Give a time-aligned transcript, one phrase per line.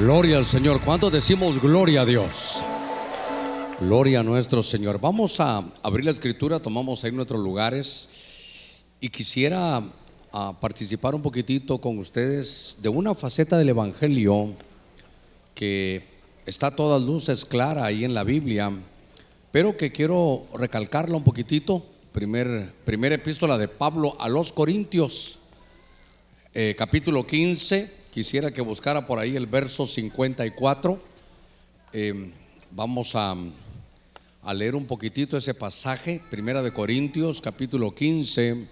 [0.00, 0.80] Gloria al Señor.
[0.80, 2.64] ¿Cuántos decimos gloria a Dios?
[3.80, 4.98] Gloria a nuestro Señor.
[4.98, 9.82] Vamos a abrir la escritura, tomamos ahí nuestros lugares y quisiera
[10.32, 14.54] ah, participar un poquitito con ustedes de una faceta del Evangelio
[15.54, 16.02] que
[16.46, 18.72] está a todas luces clara ahí en la Biblia,
[19.52, 21.84] pero que quiero recalcarla un poquitito.
[22.12, 25.40] Primer, primera epístola de Pablo a los Corintios,
[26.54, 27.99] eh, capítulo 15.
[28.10, 31.00] Quisiera que buscara por ahí el verso 54.
[31.92, 32.32] Eh,
[32.72, 33.36] vamos a,
[34.42, 38.66] a leer un poquitito ese pasaje, Primera de Corintios, capítulo 15,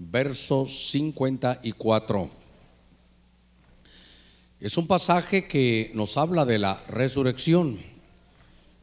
[0.00, 2.30] verso 54.
[4.58, 7.78] Es un pasaje que nos habla de la resurrección.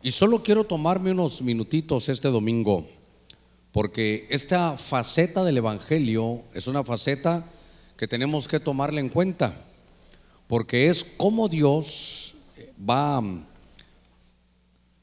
[0.01, 2.87] Y solo quiero tomarme unos minutitos este domingo,
[3.73, 7.51] porque esta faceta del Evangelio es una faceta
[7.97, 9.64] que tenemos que tomarla en cuenta,
[10.47, 12.35] porque es como Dios
[12.77, 13.21] va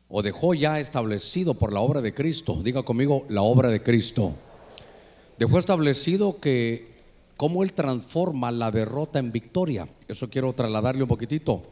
[0.09, 4.35] o dejó ya establecido por la obra de Cristo, diga conmigo la obra de Cristo,
[5.39, 6.93] dejó establecido que
[7.37, 9.89] cómo Él transforma la derrota en victoria.
[10.07, 11.63] Eso quiero trasladarle un poquitito.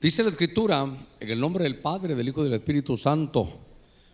[0.00, 0.82] Dice la Escritura,
[1.20, 3.48] en el nombre del Padre, del Hijo y del Espíritu Santo,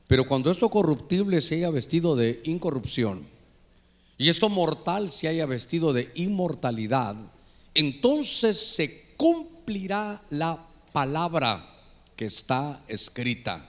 [0.06, 3.22] pero cuando esto corruptible se haya vestido de incorrupción
[4.18, 7.16] y esto mortal se haya vestido de inmortalidad,
[7.74, 11.68] entonces se cumplirá la palabra
[12.16, 13.68] que está escrita.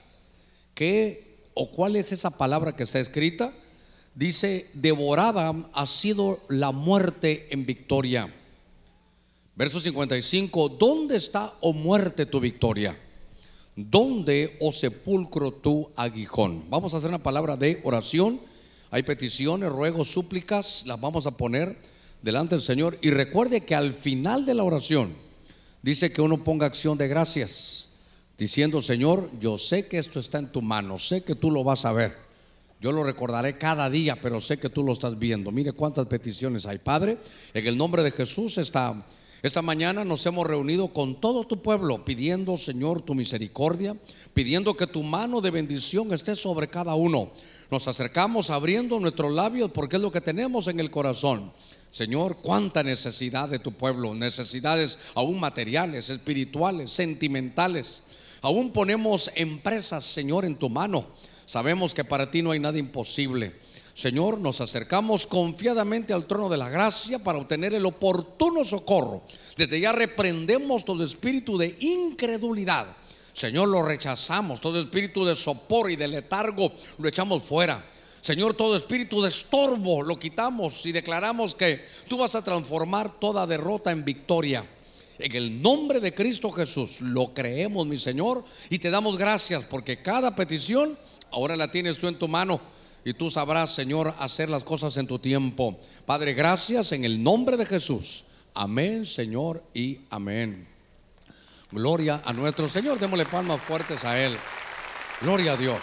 [0.74, 3.52] ¿Qué o cuál es esa palabra que está escrita?
[4.14, 8.32] Dice, devorada ha sido la muerte en victoria.
[9.56, 12.98] Verso 55, ¿dónde está, o oh muerte, tu victoria?
[13.76, 16.68] ¿Dónde, o oh sepulcro, tu aguijón?
[16.70, 18.40] Vamos a hacer una palabra de oración.
[18.90, 21.76] Hay peticiones, ruegos, súplicas, las vamos a poner
[22.24, 22.98] delante del Señor.
[23.02, 25.14] Y recuerde que al final de la oración
[25.82, 27.90] dice que uno ponga acción de gracias,
[28.38, 31.84] diciendo, Señor, yo sé que esto está en tu mano, sé que tú lo vas
[31.84, 32.24] a ver.
[32.80, 35.50] Yo lo recordaré cada día, pero sé que tú lo estás viendo.
[35.50, 37.18] Mire cuántas peticiones hay, Padre.
[37.52, 39.04] En el nombre de Jesús está
[39.44, 43.94] esta mañana nos hemos reunido con todo tu pueblo pidiendo, Señor, tu misericordia,
[44.32, 47.30] pidiendo que tu mano de bendición esté sobre cada uno.
[47.70, 51.52] Nos acercamos abriendo nuestros labios porque es lo que tenemos en el corazón.
[51.94, 58.02] Señor, cuánta necesidad de tu pueblo, necesidades aún materiales, espirituales, sentimentales.
[58.40, 61.06] Aún ponemos empresas, Señor, en tu mano.
[61.46, 63.52] Sabemos que para ti no hay nada imposible.
[63.92, 69.22] Señor, nos acercamos confiadamente al trono de la gracia para obtener el oportuno socorro.
[69.56, 72.88] Desde ya reprendemos todo espíritu de incredulidad.
[73.32, 74.60] Señor, lo rechazamos.
[74.60, 77.88] Todo espíritu de sopor y de letargo lo echamos fuera.
[78.24, 83.46] Señor, todo espíritu de estorbo lo quitamos y declaramos que tú vas a transformar toda
[83.46, 84.64] derrota en victoria.
[85.18, 90.00] En el nombre de Cristo Jesús lo creemos, mi Señor, y te damos gracias porque
[90.00, 90.96] cada petición
[91.32, 92.62] ahora la tienes tú en tu mano
[93.04, 95.78] y tú sabrás, Señor, hacer las cosas en tu tiempo.
[96.06, 98.24] Padre, gracias en el nombre de Jesús.
[98.54, 100.66] Amén, Señor, y amén.
[101.70, 102.98] Gloria a nuestro Señor.
[102.98, 104.34] Démosle palmas fuertes a Él.
[105.20, 105.82] Gloria a Dios.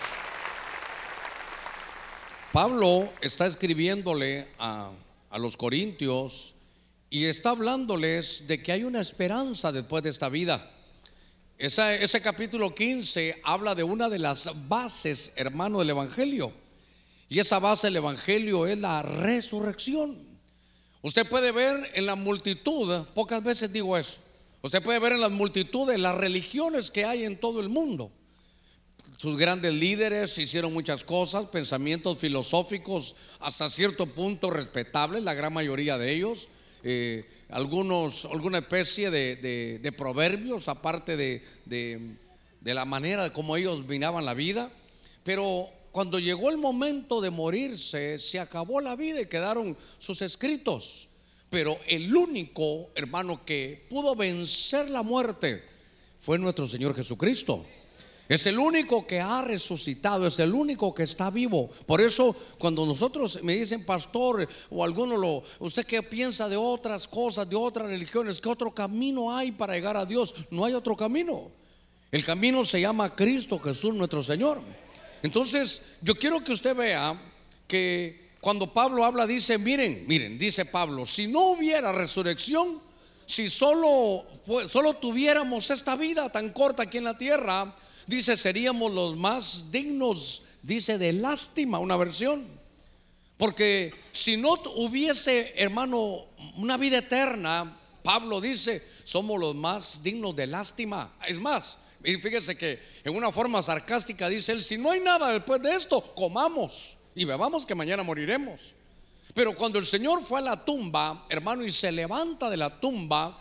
[2.52, 4.92] Pablo está escribiéndole a,
[5.30, 6.54] a los corintios
[7.10, 10.70] y está hablándoles de que hay una esperanza después de esta vida.
[11.58, 16.52] ese capítulo 15 habla de una de las bases, hermano, del Evangelio.
[17.30, 20.18] Y esa base del Evangelio es la resurrección.
[21.02, 24.20] Usted puede ver en la multitud, pocas veces digo eso,
[24.62, 28.12] usted puede ver en las multitudes las religiones que hay en todo el mundo.
[29.22, 36.00] Sus grandes líderes hicieron muchas cosas, pensamientos filosóficos hasta cierto punto respetables, la gran mayoría
[36.00, 36.48] de ellos.
[36.82, 44.34] Eh, algunos, alguna especie de, proverbios, aparte de, de, la manera como ellos miraban la
[44.34, 44.72] vida.
[45.24, 51.10] Pero cuando llegó el momento de morirse, se acabó la vida y quedaron sus escritos.
[51.52, 55.64] Pero el único, hermano, que pudo vencer la muerte
[56.20, 57.64] fue nuestro Señor Jesucristo.
[58.30, 61.70] Es el único que ha resucitado, es el único que está vivo.
[61.86, 67.08] Por eso cuando nosotros me dicen pastor o alguno lo, usted qué piensa de otras
[67.08, 70.34] cosas, de otras religiones, qué otro camino hay para llegar a Dios?
[70.50, 71.52] No hay otro camino.
[72.12, 74.62] El camino se llama Cristo Jesús nuestro Señor.
[75.24, 77.20] Entonces, yo quiero que usted vea
[77.68, 82.82] que cuando Pablo habla, dice, miren, miren, dice Pablo, si no hubiera resurrección,
[83.26, 84.26] si solo,
[84.68, 87.74] solo tuviéramos esta vida tan corta aquí en la tierra,
[88.08, 92.46] dice, seríamos los más dignos, dice, de lástima, una versión.
[93.38, 96.26] Porque si no hubiese, hermano,
[96.58, 101.16] una vida eterna, Pablo dice, somos los más dignos de lástima.
[101.28, 105.32] Es más, y fíjese que en una forma sarcástica dice él, si no hay nada
[105.32, 108.76] después de esto, comamos y bebamos que mañana moriremos.
[109.34, 113.40] Pero cuando el Señor fue a la tumba, hermano, y se levanta de la tumba,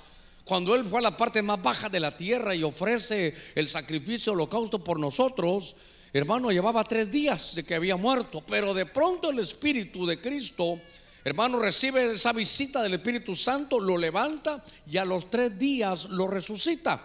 [0.50, 4.32] cuando Él fue a la parte más baja de la tierra y ofrece el sacrificio
[4.32, 5.76] holocausto por nosotros,
[6.12, 10.80] hermano, llevaba tres días de que había muerto, pero de pronto el Espíritu de Cristo,
[11.22, 14.60] hermano, recibe esa visita del Espíritu Santo, lo levanta
[14.90, 17.00] y a los tres días lo resucita.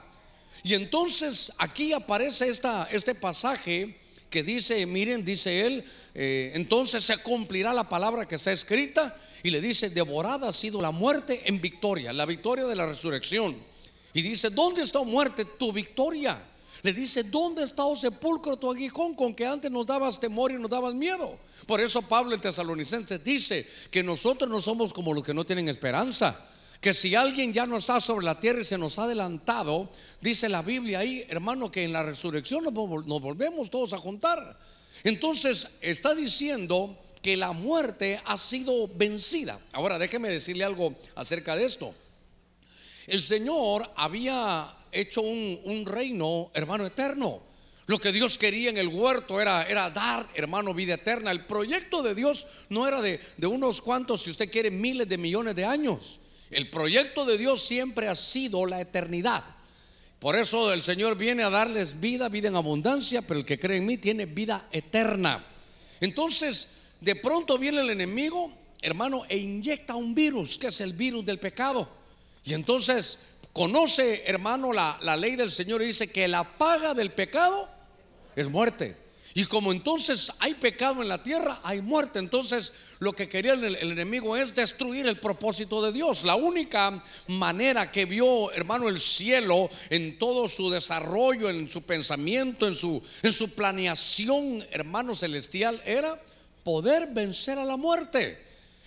[0.64, 4.00] Y entonces aquí aparece esta, este pasaje
[4.32, 9.16] que dice, miren, dice él, eh, entonces se cumplirá la palabra que está escrita
[9.46, 13.56] y le dice, devorada ha sido la muerte en victoria, la victoria de la resurrección.
[14.12, 16.36] Y dice, ¿dónde está muerte tu victoria?
[16.82, 20.58] Le dice, ¿dónde está, oh sepulcro, tu aguijón con que antes nos dabas temor y
[20.58, 21.38] nos dabas miedo?
[21.68, 25.70] Por eso Pablo en Tesalonicenses dice que nosotros no somos como los que no tienen
[25.70, 26.36] esperanza
[26.82, 29.92] que si alguien ya no está sobre la tierra y se nos ha adelantado,
[30.22, 34.58] dice la Biblia ahí, hermano, que en la resurrección nos, volvemos todos a juntar.
[35.04, 39.60] Entonces está diciendo que la muerte ha sido vencida.
[39.72, 41.96] Ahora déjeme decirle algo acerca de esto.
[43.08, 47.42] El Señor había hecho un, reino, hermano, eterno.
[47.88, 51.32] Lo que Dios quería en el huerto era, era, dar, hermano, vida eterna.
[51.32, 55.18] El proyecto de Dios no era de, de unos cuantos, si usted quiere, miles de
[55.18, 56.20] millones de años.
[56.52, 59.44] El proyecto de Dios siempre ha sido la eternidad.
[60.20, 63.80] Por eso el Señor viene a darles vida, vida en abundancia, pero el que cree
[63.80, 65.44] en mí tiene vida eterna.
[66.02, 66.75] Entonces,
[67.06, 71.38] de pronto viene el enemigo, hermano, e inyecta un virus, que es el virus del
[71.38, 71.88] pecado.
[72.44, 73.20] Y entonces
[73.54, 77.70] conoce, hermano, la, la ley del Señor y dice que la paga del pecado
[78.36, 78.98] es muerte.
[79.36, 82.18] Y como entonces hay pecado en la tierra, hay muerte.
[82.18, 86.24] Entonces lo que quería el, enemigo es destruir el propósito de Dios.
[86.24, 92.66] La única manera que vio, hermano, el cielo en todo su desarrollo, en su pensamiento,
[92.66, 96.20] en su, en su planeación, hermano celestial, era
[96.66, 98.44] poder vencer a la muerte.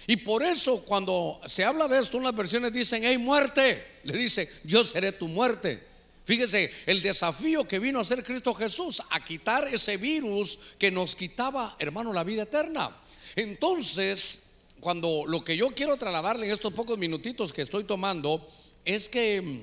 [0.06, 4.50] Y por eso cuando se habla de esto, unas versiones dicen, hey muerte, le dice,
[4.64, 5.86] yo seré tu muerte.
[6.24, 11.14] Fíjese, el desafío que vino a hacer Cristo Jesús, a quitar ese virus que nos
[11.14, 12.94] quitaba, hermano, la vida eterna.
[13.36, 14.40] Entonces,
[14.80, 18.46] cuando lo que yo quiero trasladarle en estos pocos minutitos que estoy tomando
[18.84, 19.60] es que mm,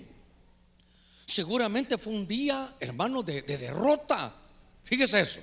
[1.25, 4.33] seguramente fue un día, hermano, de, de derrota.
[4.83, 5.41] Fíjese eso.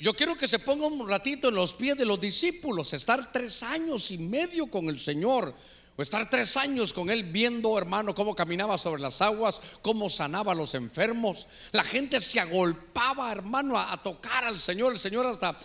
[0.00, 3.62] Yo quiero que se ponga un ratito en los pies de los discípulos, estar tres
[3.62, 5.54] años y medio con el Señor
[5.96, 10.52] o estar tres años con él viendo, hermano, cómo caminaba sobre las aguas, cómo sanaba
[10.52, 11.48] a los enfermos.
[11.72, 14.92] La gente se agolpaba, hermano, a, tocar al Señor.
[14.92, 15.56] El Señor hasta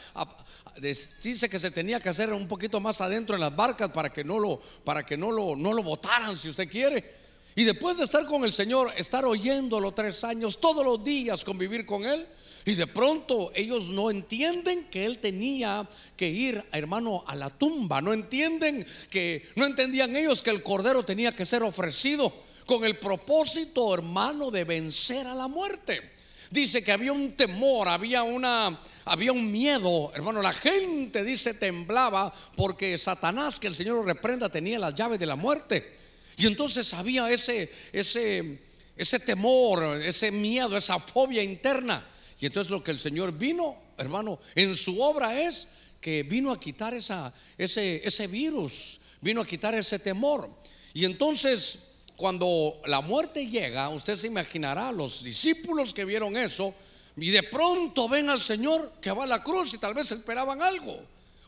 [1.21, 4.23] dice que se tenía que hacer un poquito más adentro en las barcas para que
[4.23, 7.19] no lo, para que no lo, no lo botaran, si usted quiere.
[7.55, 11.85] Y después de estar con el Señor, estar oyéndolo tres años, todos los días convivir
[11.85, 12.25] con Él,
[12.65, 18.01] y de pronto ellos no entienden que él tenía que ir, hermano, a la tumba.
[18.01, 22.31] No entienden que, no entendían ellos que el cordero tenía que ser ofrecido
[22.65, 26.11] con el propósito, hermano, de vencer a la muerte.
[26.51, 30.41] Dice que había un temor, había una, había un miedo, hermano.
[30.41, 35.25] La gente dice temblaba porque Satanás, que el Señor lo reprenda, tenía las llaves de
[35.25, 35.97] la muerte.
[36.37, 38.59] Y entonces había ese, ese,
[38.95, 42.05] ese temor, ese miedo, esa fobia interna.
[42.41, 45.67] Y entonces lo que el Señor vino, hermano, en su obra es
[46.01, 50.49] que vino a quitar esa, ese, ese virus, vino a quitar ese temor.
[50.91, 51.77] Y entonces,
[52.15, 56.73] cuando la muerte llega, usted se imaginará, los discípulos que vieron eso,
[57.15, 60.63] y de pronto ven al Señor que va a la cruz y tal vez esperaban
[60.63, 60.99] algo.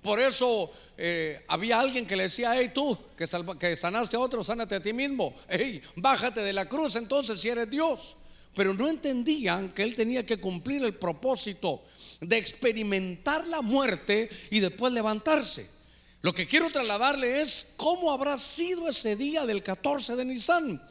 [0.04, 3.26] Por eso eh, había alguien que le decía, hey tú, que,
[3.60, 5.34] que sanaste a otro, sánate a ti mismo.
[5.48, 8.18] Hey, bájate de la cruz entonces si eres Dios
[8.56, 11.84] pero no entendían que él tenía que cumplir el propósito
[12.22, 15.68] de experimentar la muerte y después levantarse.
[16.22, 20.82] Lo que quiero trasladarle es cómo habrá sido ese día del 14 de Nisan.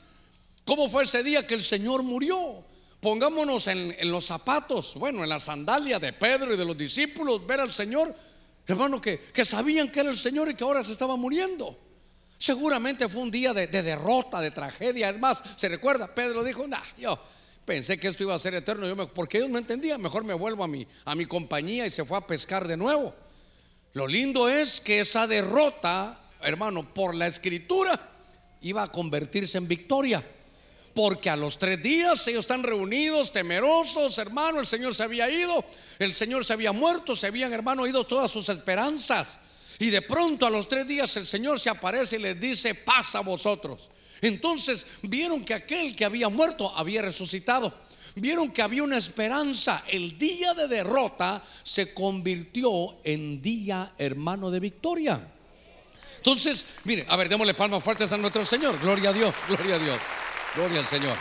[0.64, 2.64] ¿Cómo fue ese día que el Señor murió?
[3.00, 7.60] Pongámonos en, los zapatos, bueno, en la sandalia de Pedro y de los discípulos, ver
[7.60, 8.14] al Señor,
[8.66, 11.78] hermano, que, que sabían que era el Señor y que ahora se estaba muriendo.
[12.36, 15.10] Seguramente fue un día de, derrota, de tragedia.
[15.10, 17.18] Es más, se recuerda, Pedro dijo, nah, yo
[17.64, 20.64] Pensé que esto iba a ser eterno, yo porque ellos no entendían, mejor me vuelvo
[20.64, 23.14] a mi, a mi compañía y se fue a pescar de nuevo.
[23.92, 28.10] Lo lindo es que esa derrota, hermano, por la escritura,
[28.62, 30.24] iba a convertirse en victoria.
[30.94, 35.64] Porque a los tres días ellos están reunidos, temerosos, hermano, el Señor se había ido,
[35.98, 39.40] el Señor se había muerto, se habían, hermano, ido todas sus esperanzas.
[39.78, 43.20] Y de pronto a los tres días el Señor se aparece y les dice, pasa
[43.20, 43.90] a vosotros.
[44.22, 47.74] Entonces vieron que aquel que había muerto había resucitado.
[48.14, 49.82] Vieron que había una esperanza.
[49.88, 55.28] El día de derrota se convirtió en día hermano de victoria.
[56.16, 58.78] Entonces, mire, a ver, démosle palmas fuertes a nuestro Señor.
[58.78, 59.98] Gloria a Dios, gloria a Dios,
[60.54, 61.16] gloria al Señor.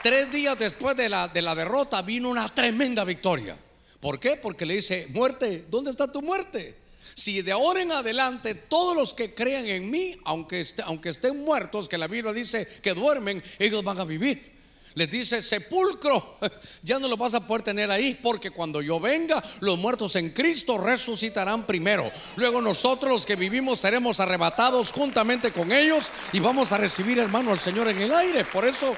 [0.00, 3.56] Tres días después de la, de la derrota vino una tremenda victoria.
[3.98, 4.36] ¿Por qué?
[4.36, 6.79] Porque le dice, muerte, ¿dónde está tu muerte?
[7.20, 11.86] Si de ahora en adelante todos los que crean en mí, aunque, aunque estén muertos,
[11.86, 14.58] que la Biblia dice que duermen, ellos van a vivir.
[14.94, 16.38] Les dice, sepulcro,
[16.82, 20.30] ya no lo vas a poder tener ahí, porque cuando yo venga, los muertos en
[20.30, 22.10] Cristo resucitarán primero.
[22.36, 27.52] Luego nosotros los que vivimos seremos arrebatados juntamente con ellos y vamos a recibir, hermano,
[27.52, 28.46] al Señor en el aire.
[28.46, 28.96] Por eso,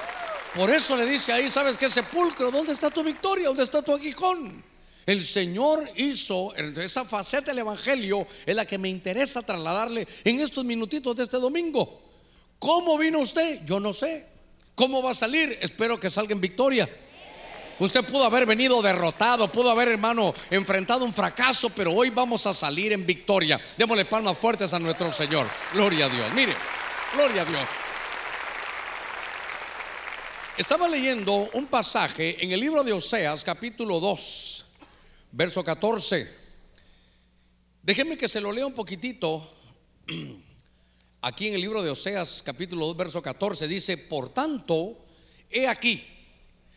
[0.55, 2.51] por eso le dice ahí, ¿sabes qué sepulcro?
[2.51, 3.47] ¿Dónde está tu victoria?
[3.47, 4.63] ¿Dónde está tu aguijón?
[5.05, 10.63] El Señor hizo esa faceta del Evangelio, es la que me interesa trasladarle en estos
[10.63, 12.01] minutitos de este domingo.
[12.57, 13.65] ¿Cómo vino usted?
[13.65, 14.25] Yo no sé.
[14.75, 15.57] ¿Cómo va a salir?
[15.61, 16.89] Espero que salga en victoria.
[17.79, 22.53] Usted pudo haber venido derrotado, pudo haber, hermano, enfrentado un fracaso, pero hoy vamos a
[22.53, 23.59] salir en victoria.
[23.77, 25.47] Démosle palmas fuertes a nuestro Señor.
[25.73, 26.33] Gloria a Dios.
[26.33, 26.53] Mire,
[27.13, 27.61] gloria a Dios.
[30.55, 34.72] Estaba leyendo un pasaje en el libro de Oseas, capítulo 2
[35.33, 36.29] verso 14.
[37.81, 39.51] Déjenme que se lo lea un poquitito.
[41.21, 45.05] Aquí en el libro de Oseas, capítulo 2, verso 14, dice, por tanto,
[45.49, 46.03] he aquí,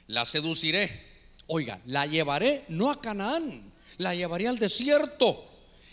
[0.06, 1.04] la seduciré.
[1.48, 5.44] Oiga, la llevaré no a Canaán, la llevaré al desierto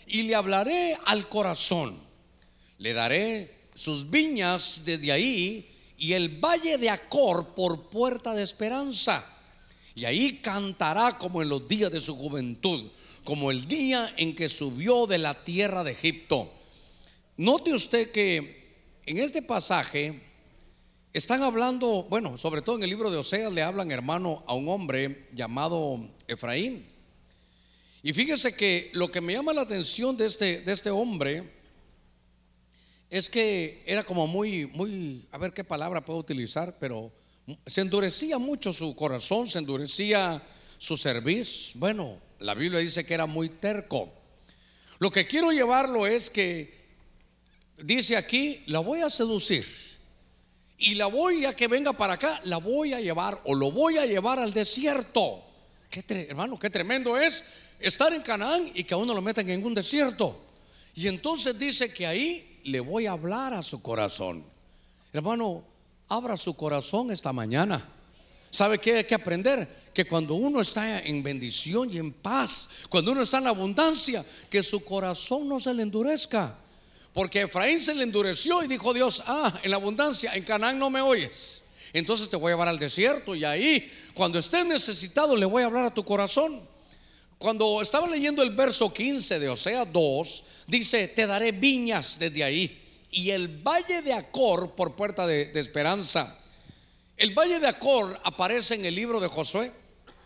[0.06, 1.98] y le hablaré al corazón.
[2.78, 5.68] Le daré sus viñas desde ahí
[5.98, 9.33] y el valle de Acor por puerta de esperanza
[9.94, 12.90] y ahí cantará como en los días de su juventud,
[13.22, 16.52] como el día en que subió de la tierra de Egipto.
[17.36, 18.74] Note usted que
[19.06, 20.20] en este pasaje
[21.12, 24.68] están hablando, bueno, sobre todo en el libro de Oseas le hablan, hermano, a un
[24.68, 26.86] hombre llamado Efraín.
[28.02, 31.50] Y fíjese que lo que me llama la atención de este, de este hombre
[33.10, 37.12] es que era como muy, muy, a ver qué palabra puedo utilizar, pero
[37.66, 40.42] se endurecía mucho su corazón, se endurecía
[40.78, 41.78] su servicio.
[41.78, 44.12] Bueno, la Biblia dice que era muy terco.
[44.98, 46.84] Lo que quiero llevarlo es que
[47.78, 49.66] dice aquí, la voy a seducir.
[50.76, 53.96] Y la voy a que venga para acá, la voy a llevar o lo voy
[53.96, 55.42] a llevar al desierto.
[55.88, 57.44] Qué hermano, qué tremendo es
[57.78, 60.40] estar en Canaán y que a uno lo metan en un desierto.
[60.94, 64.44] Y entonces dice que ahí le voy a hablar a su corazón.
[65.12, 65.64] Hermano,
[66.08, 67.88] abra su corazón esta mañana.
[68.50, 69.84] ¿Sabe qué hay que aprender?
[69.92, 74.62] Que cuando uno está en bendición y en paz, cuando uno está en abundancia, que
[74.62, 76.56] su corazón no se le endurezca.
[77.12, 80.90] Porque Efraín se le endureció y dijo Dios, ah, en la abundancia, en Canaán no
[80.90, 81.64] me oyes.
[81.92, 85.66] Entonces te voy a llevar al desierto y ahí, cuando estés necesitado, le voy a
[85.66, 86.60] hablar a tu corazón.
[87.38, 92.83] Cuando estaba leyendo el verso 15 de Osea 2, dice, te daré viñas desde ahí
[93.14, 96.36] y el valle de Acor por puerta de, esperanza.
[97.16, 99.70] El valle de Acor aparece en el libro de Josué,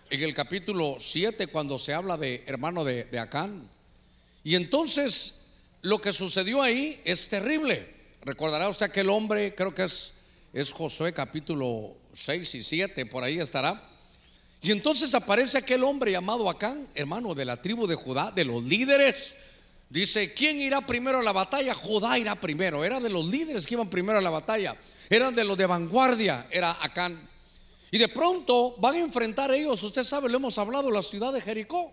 [0.08, 3.68] en el capítulo 7, cuando se habla de hermano de, Acán.
[4.42, 7.94] Y entonces lo que sucedió ahí es terrible.
[8.22, 10.14] Recordará usted aquel hombre, creo que es,
[10.54, 13.86] es Josué capítulo 6 y 7, por ahí estará.
[14.62, 18.64] Y entonces aparece aquel hombre llamado Acán, hermano de la tribu de Judá, de los
[18.64, 19.36] líderes
[19.90, 21.74] Dice, ¿quién irá primero a la batalla?
[21.74, 22.84] Judá irá primero.
[22.84, 24.76] Era de los líderes que iban primero a la batalla.
[25.08, 27.28] Eran de los de vanguardia, era Acán.
[27.90, 31.40] Y de pronto van a enfrentar ellos, usted sabe, lo hemos hablado, la ciudad de
[31.40, 31.92] Jericó.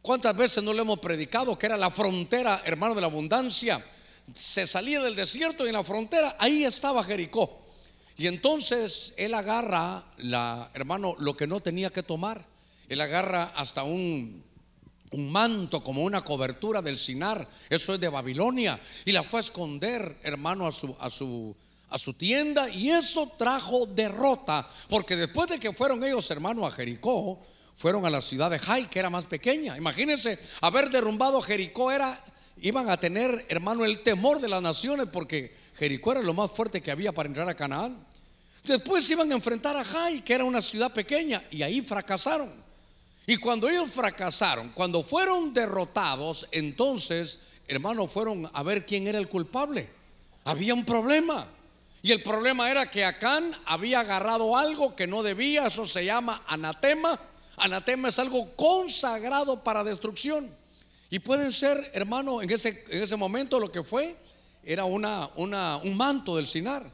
[0.00, 3.84] ¿Cuántas veces no le hemos predicado que era la frontera, hermano de la abundancia?
[4.32, 7.66] Se salía del desierto y en la frontera, ahí estaba Jericó.
[8.16, 12.46] Y entonces él agarra, la, hermano, lo que no tenía que tomar.
[12.88, 14.45] Él agarra hasta un
[15.12, 19.42] un manto como una cobertura del Sinar, eso es de Babilonia, y la fue a
[19.42, 21.54] esconder, hermano, a su, a su,
[21.88, 26.70] a su tienda, y eso trajo derrota, porque después de que fueron ellos, hermano, a
[26.70, 27.40] Jericó,
[27.74, 29.76] fueron a la ciudad de Jai, que era más pequeña.
[29.76, 32.18] Imagínense, haber derrumbado Jericó era,
[32.62, 36.80] iban a tener, hermano, el temor de las naciones, porque Jericó era lo más fuerte
[36.80, 38.06] que había para entrar a Canaán.
[38.64, 42.65] Después iban a enfrentar a Jai, que era una ciudad pequeña, y ahí fracasaron.
[43.26, 49.28] Y cuando ellos fracasaron, cuando fueron derrotados, entonces, hermanos, fueron a ver quién era el
[49.28, 49.90] culpable.
[50.44, 51.48] Había un problema.
[52.02, 56.44] Y el problema era que Acán había agarrado algo que no debía, eso se llama
[56.46, 57.18] anatema.
[57.56, 60.48] Anatema es algo consagrado para destrucción.
[61.10, 64.16] Y pueden ser, hermano, en ese, en ese momento lo que fue
[64.62, 66.88] era una, una, un manto del Sinar,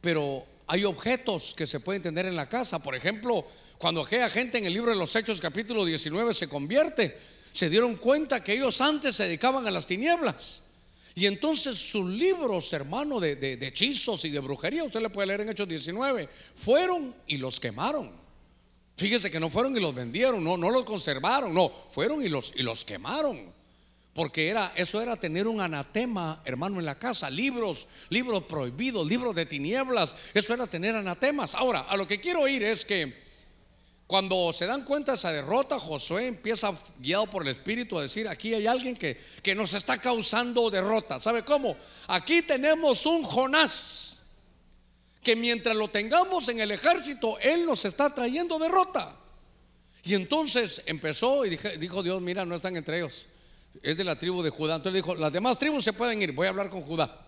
[0.00, 2.78] pero hay objetos que se pueden tener en la casa.
[2.78, 3.46] Por ejemplo,
[3.78, 7.16] cuando aquella gente en el libro de los Hechos capítulo 19 se convierte,
[7.52, 10.62] se dieron cuenta que ellos antes se dedicaban a las tinieblas.
[11.14, 15.40] Y entonces sus libros, hermano, de, de, hechizos y de brujería, usted le puede leer
[15.40, 18.10] en Hechos 19, fueron y los quemaron.
[18.96, 22.52] Fíjese que no fueron y los vendieron, no, no los conservaron, no, fueron y los,
[22.56, 23.54] y los quemaron.
[24.14, 27.28] Porque era, eso era tener un anatema, hermano, en la casa.
[27.28, 30.16] Libros, libros prohibidos, libros de tinieblas.
[30.32, 31.54] Eso era tener anatemas.
[31.54, 33.25] Ahora, a lo que quiero ir es que
[34.06, 38.28] cuando se dan cuenta de esa derrota, Josué empieza, guiado por el Espíritu, a decir,
[38.28, 41.18] aquí hay alguien que, que nos está causando derrota.
[41.18, 41.76] ¿Sabe cómo?
[42.06, 44.20] Aquí tenemos un Jonás,
[45.22, 49.16] que mientras lo tengamos en el ejército, él nos está trayendo derrota.
[50.04, 53.26] Y entonces empezó y dijo Dios, mira, no están entre ellos
[53.82, 54.76] es de la tribu de Judá.
[54.76, 57.22] Entonces dijo, las demás tribus se pueden ir, voy a hablar con Judá.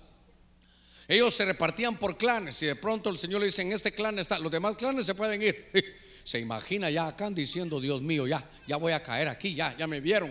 [1.07, 4.19] Ellos se repartían por clanes y de pronto el Señor le dice, en este clan
[4.19, 5.71] está, los demás clanes se pueden ir.
[6.29, 9.87] Se imagina ya acá diciendo, Dios mío, ya, ya voy a caer aquí, ya, ya
[9.87, 10.31] me vieron.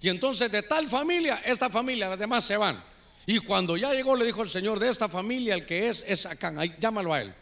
[0.00, 2.80] Y entonces de tal familia, esta familia, las demás se van.
[3.26, 6.26] Y cuando ya llegó, le dijo el Señor, de esta familia, el que es, es
[6.26, 7.34] Acán, ahí, llámalo a él.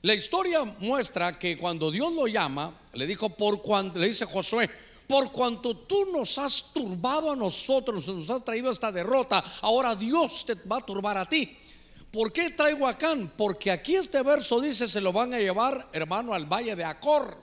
[0.00, 4.70] La historia muestra que cuando Dios lo llama, le dijo, por cuando, le dice Josué,
[5.06, 10.46] por cuanto tú nos has turbado a nosotros, nos has traído esta derrota, ahora Dios
[10.46, 11.58] te va a turbar a ti.
[12.14, 13.32] ¿Por qué traigo a Acán?
[13.36, 17.36] Porque aquí este verso dice, se lo van a llevar, hermano, al valle de Acor.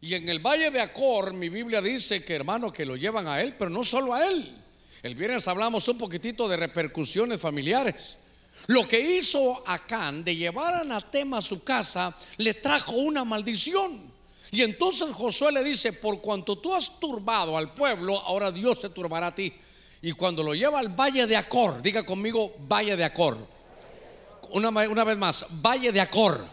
[0.00, 3.40] Y en el valle de Acor, mi Biblia dice que, hermano, que lo llevan a
[3.40, 4.60] él, pero no solo a él.
[5.04, 8.18] El viernes hablamos un poquitito de repercusiones familiares.
[8.66, 14.12] Lo que hizo Acán de llevar a Anatema a su casa le trajo una maldición.
[14.50, 18.88] Y entonces Josué le dice, por cuanto tú has turbado al pueblo, ahora Dios te
[18.88, 19.52] turbará a ti.
[20.02, 23.59] Y cuando lo lleva al valle de Acor, diga conmigo, valle de Acor.
[24.50, 26.44] Una, vez más, valle de Acor.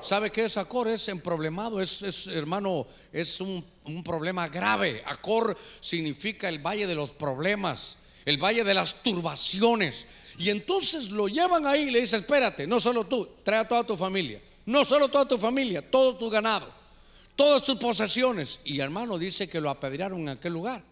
[0.00, 0.88] ¿Sabe qué es Acor?
[0.88, 3.64] Es en problemado, es, hermano, es un,
[4.04, 5.02] problema grave.
[5.06, 10.06] Acor significa el valle de los problemas, el valle de las turbaciones.
[10.38, 13.84] Y entonces lo llevan ahí y le dice, espérate, no solo tú, trae a toda
[13.84, 14.40] tu familia.
[14.66, 16.82] No solo toda tu familia, todo tu ganado
[17.36, 18.60] todas sus posesiones.
[18.64, 20.82] Y hermano dice que lo apedrearon en aquel lugar.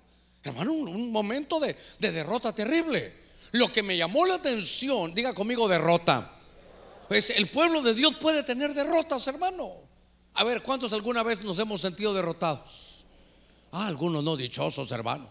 [0.42, 3.12] Hermano, un, momento de, derrota terrible.
[3.52, 6.32] Lo que me llamó la atención, diga conmigo derrota.
[7.08, 9.72] Pues el pueblo de Dios puede tener derrotas, hermano.
[10.34, 13.04] A ver, ¿cuántos alguna vez nos hemos sentido derrotados?
[13.72, 15.28] Ah, algunos no dichosos, hermano.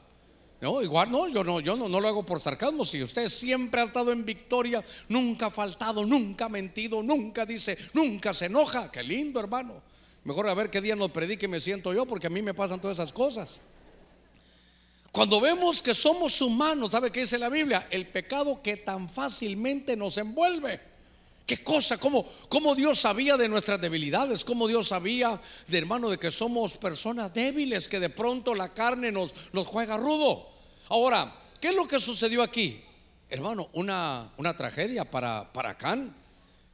[0.61, 2.83] No, igual no, yo no, yo no, no lo hago por sarcasmo.
[2.83, 7.77] Si usted siempre ha estado en victoria, nunca ha faltado, nunca ha mentido, nunca dice,
[7.93, 8.91] nunca se enoja.
[8.91, 9.81] Qué lindo, hermano.
[10.25, 12.81] Mejor a ver qué día nos predique me siento yo, porque a mí me pasan
[12.81, 13.61] todas esas cosas.
[15.11, 17.87] Cuando vemos que somos humanos, ¿sabe qué dice la Biblia?
[17.89, 20.79] El pecado que tan fácilmente nos envuelve.
[21.47, 21.97] ¿Qué cosa?
[21.97, 24.45] ¿Cómo, ¿Cómo, Dios sabía de nuestras debilidades?
[24.45, 29.11] ¿Cómo Dios sabía de hermano de que somos personas débiles, que de pronto la carne
[29.11, 30.47] nos, nos juega rudo?
[30.89, 32.83] Ahora, ¿qué es lo que sucedió aquí?
[33.31, 36.15] Hermano, una, una tragedia para, para Can.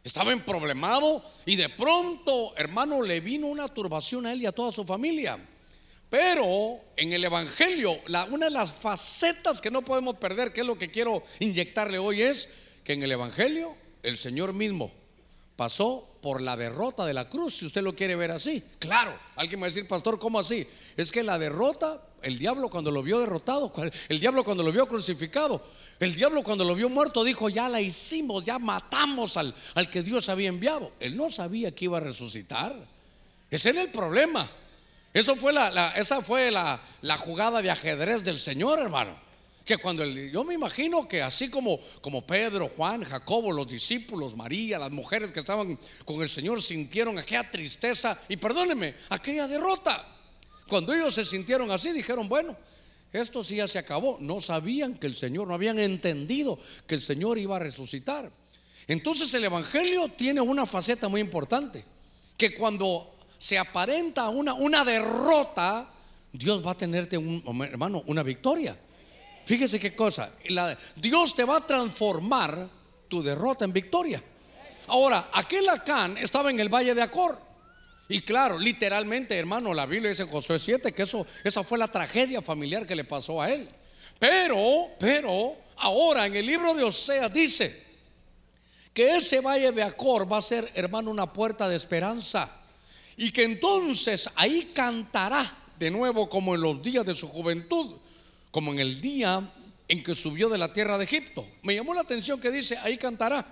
[0.04, 4.52] Estaba en problemado y de pronto, hermano, le vino una turbación a él y a
[4.52, 5.40] toda su familia.
[6.10, 8.00] Pero en el Evangelio,
[8.32, 12.22] una de las facetas que no podemos perder, que es lo que quiero inyectarle hoy,
[12.22, 12.50] es
[12.84, 14.92] que en el Evangelio el Señor mismo
[15.56, 18.64] pasó por la derrota de la cruz, si usted lo quiere ver así.
[18.80, 20.68] Claro, alguien va a decir, pastor, ¿cómo así?
[20.98, 23.72] Es que la derrota, el diablo cuando lo vio derrotado,
[24.10, 25.64] el diablo cuando lo vio crucificado,
[26.00, 30.04] el diablo cuando lo vio muerto dijo, ya la hicimos, ya matamos al, al que
[30.04, 30.92] Dios había enviado.
[31.00, 32.76] Él no sabía que iba a resucitar.
[33.50, 34.52] Ese era el problema.
[35.16, 39.26] Eso fue la, esa fue la, la jugada de ajedrez del Señor, hermano
[39.64, 44.36] que cuando el, yo me imagino que así como, como Pedro, Juan, Jacobo, los discípulos,
[44.36, 50.08] María, las mujeres que estaban con el Señor sintieron aquella tristeza y perdónenme, aquella derrota.
[50.68, 52.56] Cuando ellos se sintieron así, dijeron, bueno,
[53.12, 54.18] esto sí ya se acabó.
[54.20, 58.32] No sabían que el Señor, no habían entendido que el Señor iba a resucitar.
[58.88, 61.84] Entonces el Evangelio tiene una faceta muy importante,
[62.38, 65.88] que cuando se aparenta una, una derrota,
[66.32, 68.78] Dios va a tenerte, un, hermano, una victoria.
[69.46, 70.32] Fíjese qué cosa.
[70.96, 72.68] Dios te va a transformar
[73.08, 74.24] tu derrota en victoria.
[74.88, 77.40] Ahora, aquel Acán estaba en el valle de Acor.
[78.08, 81.88] Y claro, literalmente, hermano, la Biblia dice en Josué 7 que eso, esa fue la
[81.88, 83.68] tragedia familiar que le pasó a él.
[84.20, 87.84] Pero, pero, ahora en el libro de Oseas dice
[88.94, 92.50] que ese valle de Acor va a ser, hermano, una puerta de esperanza.
[93.18, 97.98] Y que entonces ahí cantará de nuevo como en los días de su juventud
[98.56, 99.52] como en el día
[99.90, 101.46] en que subió de la tierra de Egipto.
[101.62, 103.46] Me llamó la atención que dice, ahí cantará.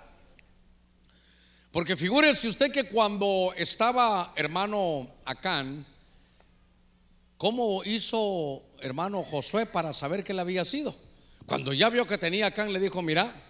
[1.70, 5.84] Porque figúrese usted que cuando estaba hermano Acán,
[7.36, 10.96] ¿cómo hizo hermano Josué para saber que él había sido?
[11.44, 13.44] Cuando ya vio que tenía Acán, le dijo, mira,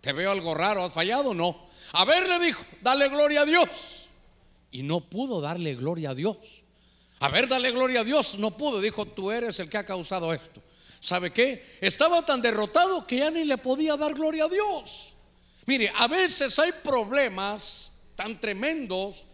[0.00, 1.66] te veo algo raro, ¿has fallado no?
[1.94, 4.10] A ver, le dijo, dale gloria a Dios.
[4.74, 6.64] Y no pudo darle gloria a Dios.
[7.20, 8.40] A ver, dale gloria a Dios.
[8.40, 8.80] No pudo.
[8.80, 10.60] Dijo, tú eres el que ha causado esto.
[10.98, 11.64] ¿Sabe qué?
[11.80, 15.14] Estaba tan derrotado que ya ni le podía dar gloria a Dios.
[15.66, 19.26] Mire, a veces hay problemas tan tremendos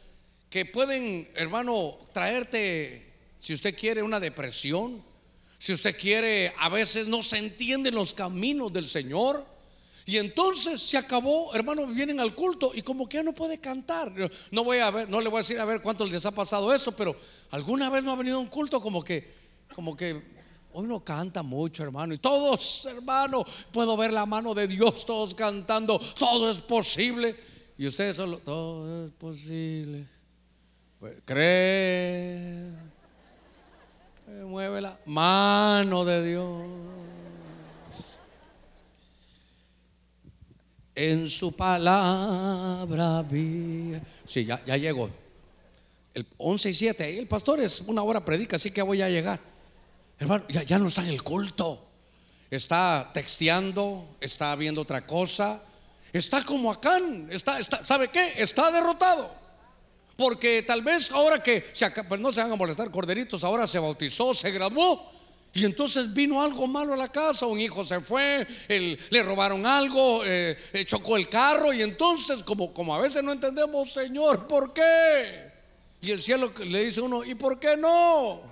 [0.50, 5.02] que pueden, hermano, traerte, si usted quiere, una depresión.
[5.58, 9.42] Si usted quiere, a veces no se entienden los caminos del Señor.
[10.10, 14.12] Y entonces se acabó, hermano, vienen al culto y como que ya no puede cantar.
[14.50, 16.74] No voy a ver, no le voy a decir a ver cuántos les ha pasado
[16.74, 17.14] eso, pero
[17.52, 19.32] alguna vez no ha venido a un culto como que,
[19.72, 20.20] como que
[20.72, 22.12] hoy no canta mucho, hermano.
[22.12, 27.36] Y todos, hermano, puedo ver la mano de Dios, todos cantando, todo es posible.
[27.78, 30.08] Y ustedes solo, todo es posible.
[30.98, 32.74] Pues, creer,
[34.44, 36.89] mueve la mano de Dios.
[40.94, 43.98] En su palabra vi.
[44.26, 45.10] Sí, ya, ya llegó.
[46.14, 49.38] El 11 y 7, el pastor es una hora predica, así que voy a llegar.
[50.18, 51.86] Hermano, ya, ya no está en el culto.
[52.50, 55.62] Está texteando, está viendo otra cosa.
[56.12, 57.00] Está como acá,
[57.30, 58.34] está, está, ¿sabe qué?
[58.36, 59.30] Está derrotado.
[60.16, 63.78] Porque tal vez ahora que se, pues no se van a molestar corderitos, ahora se
[63.78, 65.10] bautizó, se graduó
[65.52, 70.24] y entonces vino algo malo a la casa, un hijo se fue, le robaron algo,
[70.24, 74.72] eh, eh, chocó el carro y entonces como, como a veces no entendemos, Señor, ¿por
[74.72, 75.50] qué?
[76.00, 78.48] Y el cielo le dice a uno, ¿y por qué no?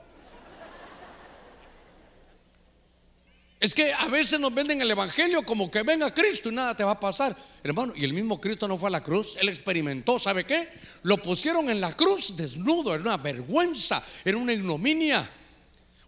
[3.61, 6.85] Es que a veces nos venden el Evangelio como que venga Cristo y nada te
[6.85, 7.37] va a pasar.
[7.63, 10.69] Hermano, y el mismo Cristo no fue a la cruz, él experimentó, ¿sabe qué?
[11.03, 15.29] Lo pusieron en la cruz desnudo, era una vergüenza, era una ignominia.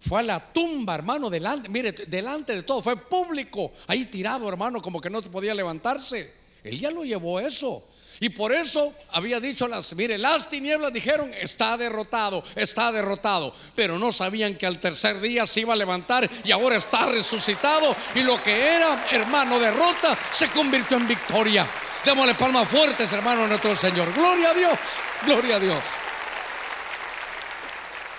[0.01, 4.81] Fue a la tumba, hermano, delante, mire, delante de todo, fue público, ahí tirado, hermano,
[4.81, 6.33] como que no podía levantarse.
[6.65, 7.85] Él ya lo llevó eso.
[8.23, 13.55] Y por eso había dicho las, mire, las tinieblas dijeron, está derrotado, está derrotado.
[13.75, 17.97] Pero no sabían que al tercer día se iba a levantar y ahora está resucitado.
[18.15, 21.67] Y lo que era, hermano, derrota, se convirtió en victoria.
[22.05, 24.13] Démosle palmas fuertes, hermano, a nuestro Señor.
[24.13, 24.79] Gloria a Dios,
[25.25, 25.79] gloria a Dios.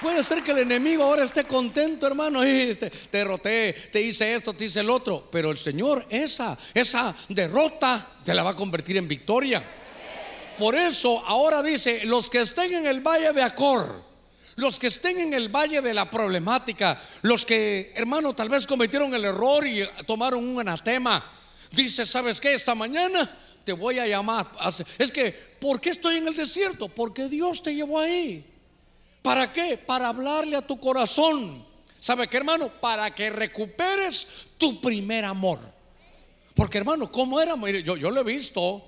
[0.02, 2.44] Puede ser que el enemigo ahora esté contento, hermano.
[2.44, 5.30] Y te derroté, te hice esto, te hice el otro.
[5.32, 9.64] Pero el Señor, esa, esa derrota, te la va a convertir en victoria.
[10.58, 14.04] Por eso ahora dice: los que estén en el valle de Acor,
[14.56, 19.14] los que estén en el valle de la problemática, los que, hermano, tal vez cometieron
[19.14, 21.32] el error y tomaron un anatema.
[21.72, 22.56] Dice: ¿sabes qué?
[22.56, 24.52] Esta mañana te voy a llamar.
[24.98, 26.90] Es que, ¿por qué estoy en el desierto?
[26.90, 28.48] Porque Dios te llevó ahí.
[29.22, 29.78] ¿Para qué?
[29.78, 31.66] Para hablarle a tu corazón.
[32.00, 32.70] ¿Sabe qué, hermano?
[32.82, 35.60] Para que recuperes tu primer amor.
[36.56, 37.56] Porque, hermano, ¿cómo era?
[37.84, 38.84] Yo, yo lo he visto,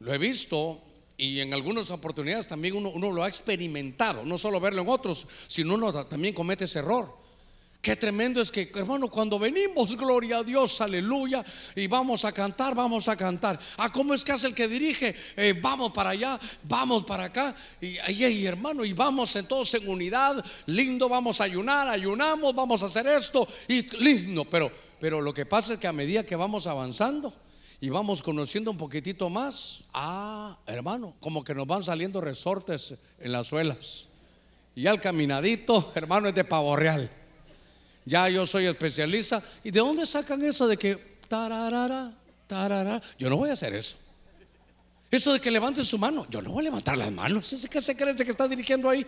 [0.00, 0.80] lo he visto,
[1.16, 4.24] y en algunas oportunidades también uno, uno lo ha experimentado.
[4.24, 7.21] No solo verlo en otros, sino uno también comete ese error.
[7.82, 12.76] Qué tremendo es que, hermano, cuando venimos, gloria a Dios, aleluya, y vamos a cantar,
[12.76, 13.58] vamos a cantar.
[13.76, 15.16] Ah, ¿cómo es que hace el que dirige?
[15.36, 20.44] Eh, vamos para allá, vamos para acá, y, ahí hermano, y vamos todos en unidad,
[20.66, 24.44] lindo, vamos a ayunar, ayunamos, vamos a hacer esto, y lindo.
[24.44, 27.34] Pero, pero lo que pasa es que a medida que vamos avanzando
[27.80, 33.32] y vamos conociendo un poquitito más, ah, hermano, como que nos van saliendo resortes en
[33.32, 34.06] las suelas.
[34.76, 37.10] Y al caminadito, hermano, es de pavo real
[38.04, 39.42] ya yo soy especialista.
[39.64, 42.12] ¿Y de dónde sacan eso de que tararara,
[42.46, 43.00] tarara?
[43.18, 43.96] Yo no voy a hacer eso.
[45.10, 47.54] Eso de que levanten su mano, yo no voy a levantar las manos.
[47.70, 49.06] ¿Qué se cree que está dirigiendo ahí?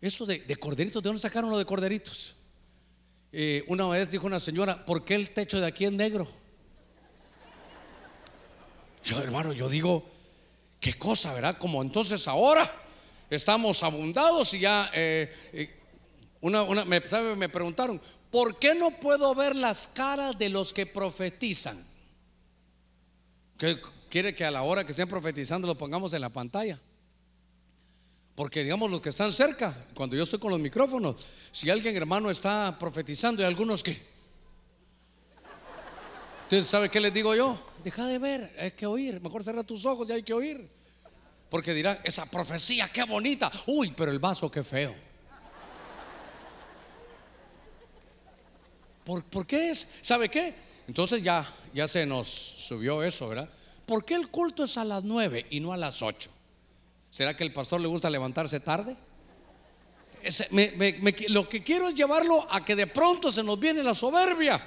[0.00, 2.36] Eso de, corderitos, ¿de dónde sacaron lo de corderitos?
[3.30, 6.26] Eh, una vez dijo una señora, ¿por qué el techo de aquí es negro?
[9.04, 10.08] Yo, hermano, yo digo,
[10.80, 11.58] qué cosa, ¿verdad?
[11.58, 12.70] Como entonces ahora
[13.28, 15.77] estamos abundados y ya eh, eh,
[16.40, 17.00] una, me,
[17.36, 21.84] me preguntaron, ¿por qué no puedo ver las caras de los que profetizan?
[23.56, 26.80] ¿Qué quiere que a la hora que estén profetizando lo pongamos en la pantalla?
[28.36, 32.30] Porque digamos los que están cerca, cuando yo estoy con los micrófonos, si alguien hermano
[32.30, 34.00] está profetizando y algunos que...
[36.44, 37.60] Entonces, ¿sabe qué les digo yo?
[37.82, 39.20] Deja de ver, hay que oír.
[39.20, 40.70] Mejor cerra tus ojos y hay que oír.
[41.50, 43.50] Porque dirán, esa profecía, qué bonita.
[43.66, 44.94] Uy, pero el vaso, qué feo.
[49.08, 49.88] ¿Por, ¿por qué es?
[50.02, 50.54] ¿Sabe qué?
[50.86, 53.48] Entonces ya, ya se nos subió eso, ¿verdad?
[53.86, 56.28] ¿Por qué el culto es a las nueve y no a las ocho?
[57.08, 58.94] ¿Será que el pastor le gusta levantarse tarde?
[61.28, 64.62] lo que quiero es llevarlo a que de pronto se nos viene la soberbia.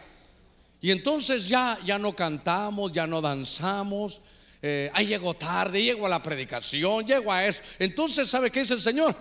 [0.80, 4.22] Y entonces ya, ya no cantamos, ya no danzamos.
[4.60, 7.62] Eh, ahí llego tarde, llego a la predicación, llego a eso.
[7.78, 9.12] Entonces, ¿sabe qué dice el Señor?
[9.12, 9.18] A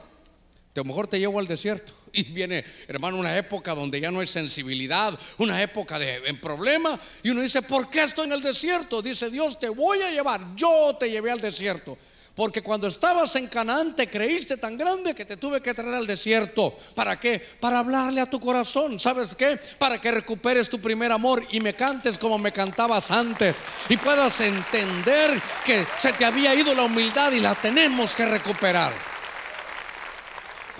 [0.77, 1.93] lo mejor te llevo al desierto.
[2.21, 6.99] Y viene, hermano, una época donde ya no hay sensibilidad, una época de en problema.
[7.23, 9.01] Y uno dice, ¿por qué estoy en el desierto?
[9.01, 10.55] Dice Dios, te voy a llevar.
[10.57, 11.97] Yo te llevé al desierto.
[12.35, 16.07] Porque cuando estabas en Canaán te creíste tan grande que te tuve que traer al
[16.07, 16.75] desierto.
[16.95, 17.39] ¿Para qué?
[17.39, 18.99] Para hablarle a tu corazón.
[18.99, 19.59] ¿Sabes qué?
[19.79, 23.57] Para que recuperes tu primer amor y me cantes como me cantabas antes.
[23.89, 29.20] Y puedas entender que se te había ido la humildad y la tenemos que recuperar.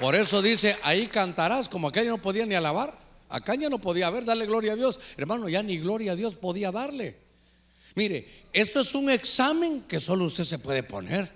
[0.01, 2.99] Por eso dice, ahí cantarás como aquella no podía ni alabar.
[3.29, 4.99] Acá ya no podía haber, darle gloria a Dios.
[5.17, 7.17] Hermano, ya ni gloria a Dios podía darle.
[7.95, 11.31] Mire, esto es un examen que solo usted se puede poner.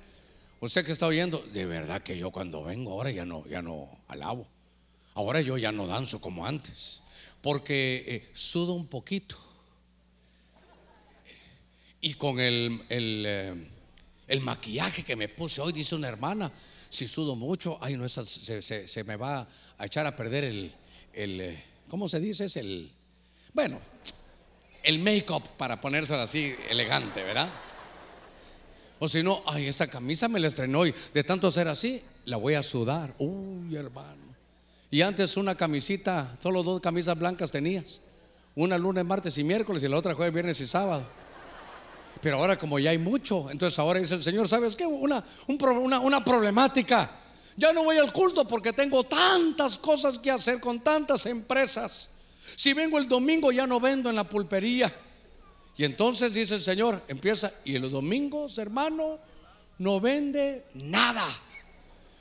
[0.60, 3.90] Usted que está oyendo, de verdad que yo cuando vengo ahora ya no, ya no
[4.08, 4.46] alabo.
[5.12, 7.02] Ahora yo ya no danzo como antes,
[7.42, 9.36] porque eh, sudo un poquito.
[12.00, 13.54] Y con el, eh,
[14.26, 16.50] el, maquillaje que me puse hoy, dice una hermana,
[16.94, 20.72] si sudo mucho, ay, no, se, se, me va a echar a perder el,
[21.12, 22.44] el eh, ¿cómo se dice?
[22.44, 22.90] Es el,
[23.52, 23.80] bueno,
[24.84, 27.50] el make-up para ponérselo así elegante, ¿verdad?
[29.00, 30.94] O si no, ay, esta camisa me la estrenó hoy.
[31.12, 33.12] De tanto ser así, la voy a sudar.
[33.18, 34.22] Uy, hermano.
[34.90, 38.02] Y antes una camisita, solo dos camisas blancas tenías.
[38.54, 41.04] Una lunes, martes y miércoles y la otra jueves, viernes y sábado.
[42.24, 44.86] Pero ahora como ya hay mucho, entonces ahora dice el Señor, ¿sabes qué?
[44.86, 47.10] Una, una, una problemática.
[47.54, 52.10] Ya no voy al culto porque tengo tantas cosas que hacer con tantas empresas.
[52.56, 54.90] Si vengo el domingo ya no vendo en la pulpería.
[55.76, 59.18] Y entonces dice el Señor, empieza, y los domingos, hermano,
[59.76, 61.28] no vende nada.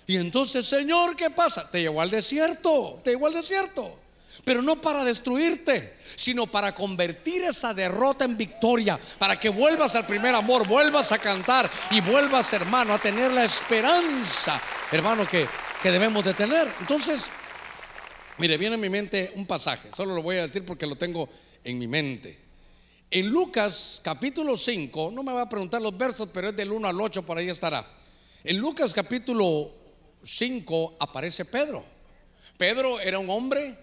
[0.06, 1.72] Y entonces, Señor, ¿qué pasa?
[1.72, 4.03] Te llevó al desierto, te llevó al desierto.
[4.44, 10.06] Pero no para destruirte, sino para convertir esa derrota en victoria, para que vuelvas al
[10.06, 15.48] primer amor, vuelvas a cantar y vuelvas, hermano, a tener la esperanza, hermano, que,
[15.82, 16.72] que debemos de tener.
[16.80, 17.30] Entonces,
[18.38, 21.30] mire, viene a mi mente un pasaje, solo lo voy a decir porque lo tengo
[21.64, 22.44] en mi mente.
[23.10, 26.88] En Lucas capítulo 5, no me va a preguntar los versos, pero es del 1
[26.88, 27.88] al 8, por ahí estará.
[28.44, 29.72] En Lucas capítulo
[30.24, 31.86] 5 aparece Pedro.
[32.58, 33.78] Pedro era un hombre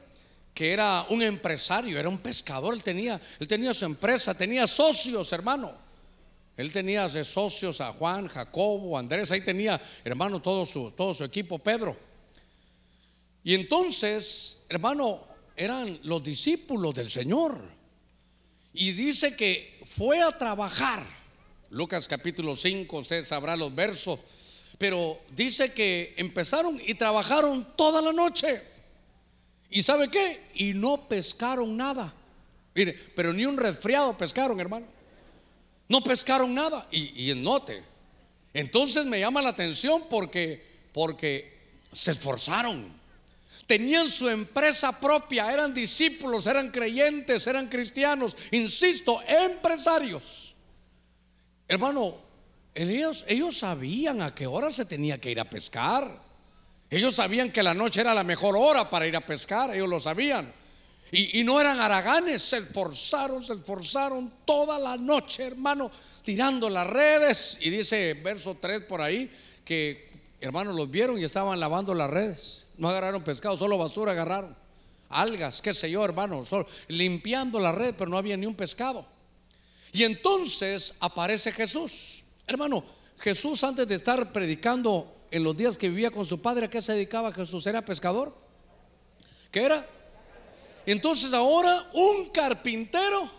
[0.61, 5.33] que era un empresario, era un pescador, él tenía, él tenía su empresa, tenía socios,
[5.33, 5.73] hermano.
[6.55, 11.59] Él tenía socios a Juan, Jacobo, Andrés, ahí tenía, hermano, todo su, todo su equipo,
[11.59, 11.97] Pedro.
[13.43, 17.59] Y entonces, hermano, eran los discípulos del Señor.
[18.75, 21.03] Y dice que fue a trabajar.
[21.71, 24.21] Lucas capítulo 5, usted sabrá los versos.
[24.77, 28.70] Pero dice que empezaron y trabajaron toda la noche.
[29.71, 30.49] ¿Y sabe qué?
[30.55, 32.13] Y no pescaron nada.
[32.75, 34.87] Mire, pero ni un resfriado pescaron, hermano.
[35.89, 36.87] No pescaron nada.
[36.91, 37.83] Y, y note.
[38.53, 41.59] Entonces me llama la atención porque, porque
[41.93, 43.01] se esforzaron
[43.71, 50.57] tenían su empresa propia, eran discípulos, eran creyentes, eran cristianos, insisto, empresarios.
[51.69, 52.17] Hermano,
[52.75, 56.21] ellos, ellos sabían a qué hora se tenía que ir a pescar.
[56.91, 60.01] Ellos sabían que la noche era la mejor hora para ir a pescar, ellos lo
[60.01, 60.53] sabían.
[61.13, 65.91] Y, no eran haraganes, se esforzaron, se esforzaron toda la noche, hermano,
[66.23, 67.59] tirando las redes.
[67.61, 69.29] Y dice verso 3 por ahí
[69.65, 70.09] que,
[70.41, 72.69] hermanos, los vieron y estaban lavando las redes.
[72.77, 74.57] No agarraron pescado, solo basura agarraron.
[75.09, 76.45] Algas, qué sé yo, hermano.
[76.45, 79.05] Solo limpiando la red, pero no había ni un pescado.
[79.93, 82.23] Y entonces aparece Jesús.
[82.47, 82.85] Hermano,
[83.19, 86.83] Jesús antes de estar predicando en los días que vivía con su padre, ¿a qué
[86.83, 87.67] se dedicaba Jesús?
[87.67, 88.35] ¿Era pescador?
[89.51, 89.87] ¿Qué era?
[90.87, 93.31] Entonces ahora un carpintero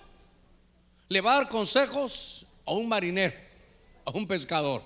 [1.09, 3.35] le va a dar consejos a un marinero,
[4.05, 4.83] a un pescador.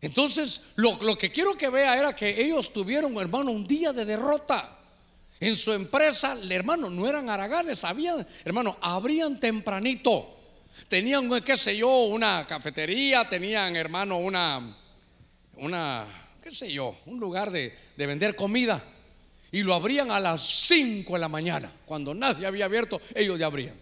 [0.00, 4.76] Entonces, lo, que quiero que vea era que ellos tuvieron, hermano, un día de derrota.
[5.40, 10.36] En su empresa, hermano, no eran haraganes, habían, hermano, abrían tempranito.
[10.88, 14.76] Tenían, qué sé yo, una cafetería, tenían, hermano, una,
[15.58, 16.06] una,
[16.42, 18.84] qué sé yo, un lugar de, de vender comida.
[19.50, 21.72] Y lo abrían a las 5 de la mañana.
[21.86, 23.74] Cuando nadie había abierto, ellos ya abrían.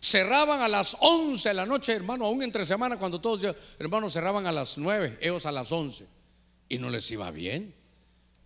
[0.00, 4.46] Cerraban a las 11 de la noche, hermano, aún entre semana, cuando todos, hermanos, cerraban
[4.46, 6.06] a las 9, ellos a las 11.
[6.68, 7.74] Y no les iba bien.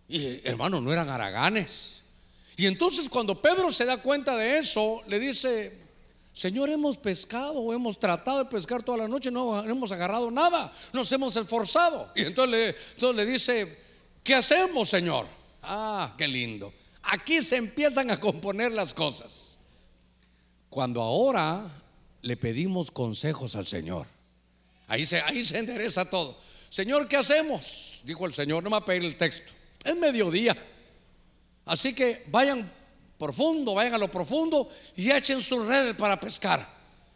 [0.07, 2.03] Y hermano, no eran haraganes.
[2.55, 5.73] Y entonces cuando Pedro se da cuenta de eso, le dice,
[6.33, 11.11] Señor, hemos pescado, hemos tratado de pescar toda la noche, no hemos agarrado nada, nos
[11.11, 12.11] hemos esforzado.
[12.15, 13.77] Y entonces le, entonces le dice,
[14.23, 15.27] ¿qué hacemos, Señor?
[15.61, 16.73] Ah, qué lindo.
[17.03, 19.59] Aquí se empiezan a componer las cosas.
[20.69, 21.71] Cuando ahora
[22.23, 24.07] le pedimos consejos al Señor,
[24.87, 26.35] ahí se, ahí se endereza todo.
[26.69, 28.01] Señor, ¿qué hacemos?
[28.05, 29.51] Dijo el Señor, no me va a pedir el texto.
[29.83, 30.57] Es mediodía.
[31.65, 32.69] Así que vayan
[33.23, 36.67] profundo, vayan a lo profundo y echen sus redes para pescar.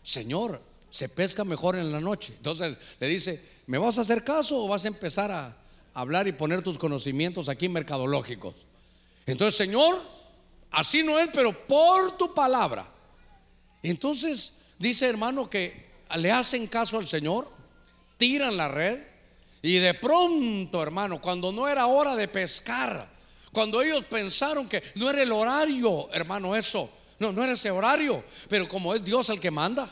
[0.01, 2.33] Señor, se pesca mejor en la noche.
[2.37, 5.55] Entonces le dice, ¿me vas a hacer caso o vas a empezar a
[5.93, 8.55] hablar y poner tus conocimientos aquí mercadológicos?
[9.25, 10.01] Entonces, Señor,
[10.71, 12.87] así no es, pero por tu palabra.
[13.83, 17.49] Entonces dice hermano que le hacen caso al Señor,
[18.15, 18.99] tiran la red
[19.61, 23.16] y de pronto, hermano, cuando no era hora de pescar,
[23.51, 26.89] cuando ellos pensaron que no era el horario, hermano, eso.
[27.19, 28.23] No, no era ese horario.
[28.49, 29.89] Pero como es Dios el que manda.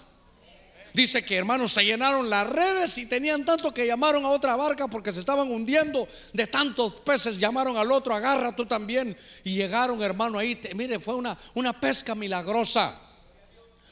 [0.93, 4.87] Dice que hermanos se llenaron las redes y tenían tanto que llamaron a otra barca
[4.87, 7.37] porque se estaban hundiendo de tantos peces.
[7.37, 9.17] Llamaron al otro, agarra tú también.
[9.43, 10.59] Y llegaron, hermano, ahí.
[10.73, 12.97] mire, fue una, una pesca milagrosa.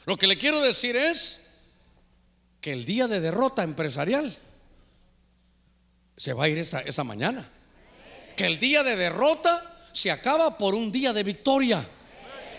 [0.06, 1.68] Lo que le quiero decir es
[2.60, 4.34] que el día de derrota empresarial
[6.16, 7.50] se va a ir esta, esta mañana
[8.36, 11.86] que el día de derrota se acaba por un día de victoria.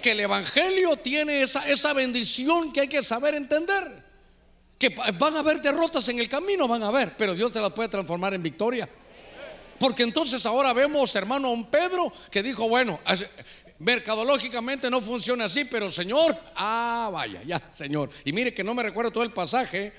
[0.01, 4.03] Que el Evangelio tiene esa, esa bendición que hay que saber entender.
[4.77, 7.73] Que van a haber derrotas en el camino, van a haber, pero Dios te las
[7.73, 8.87] puede transformar en victoria.
[9.79, 12.99] Porque entonces ahora vemos, hermano, a Pedro que dijo, bueno,
[13.79, 18.09] mercadológicamente no funciona así, pero Señor, ah, vaya, ya, Señor.
[18.23, 19.91] Y mire que no me recuerdo todo el pasaje,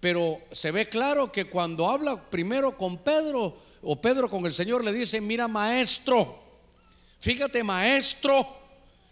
[0.00, 4.84] pero se ve claro que cuando habla primero con Pedro, o Pedro con el Señor
[4.84, 6.42] le dice, mira maestro,
[7.20, 8.46] fíjate maestro,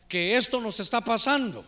[0.08, 1.64] que esto nos está pasando.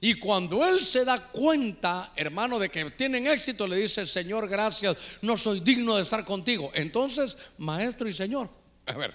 [0.00, 5.18] Y cuando él se da cuenta, hermano, de que tienen éxito, le dice, Señor, gracias,
[5.22, 6.70] no soy digno de estar contigo.
[6.74, 8.50] Entonces, maestro y Señor,
[8.86, 9.14] a ver,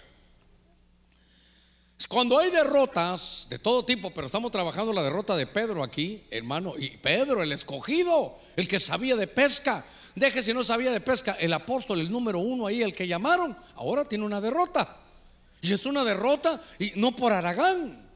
[2.07, 6.73] cuando hay derrotas de todo tipo, pero estamos trabajando la derrota de Pedro aquí, hermano,
[6.77, 11.37] y Pedro, el escogido, el que sabía de pesca, Deje si no sabía de pesca,
[11.39, 14.97] el apóstol, el número uno ahí, el que llamaron, ahora tiene una derrota.
[15.61, 18.09] Y es una derrota y no por Aragán.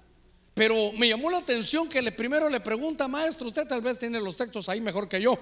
[0.54, 4.20] Pero me llamó la atención que le primero le pregunta, maestro, usted tal vez tiene
[4.20, 5.38] los textos ahí mejor que yo.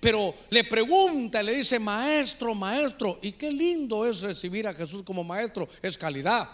[0.00, 3.18] Pero le pregunta, le dice, maestro, maestro.
[3.22, 6.48] Y qué lindo es recibir a Jesús como maestro, es calidad.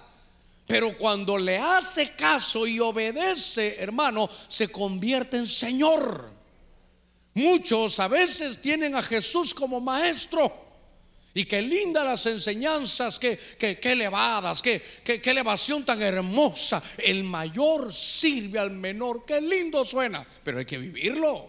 [0.66, 6.33] Pero cuando le hace caso y obedece, hermano, se convierte en Señor.
[7.34, 10.62] Muchos a veces tienen a Jesús como maestro.
[11.36, 16.80] Y qué lindas las enseñanzas, qué, qué, elevadas, qué, qué, qué, elevación tan hermosa.
[16.96, 21.48] El mayor sirve al menor, qué lindo suena, pero hay que vivirlo.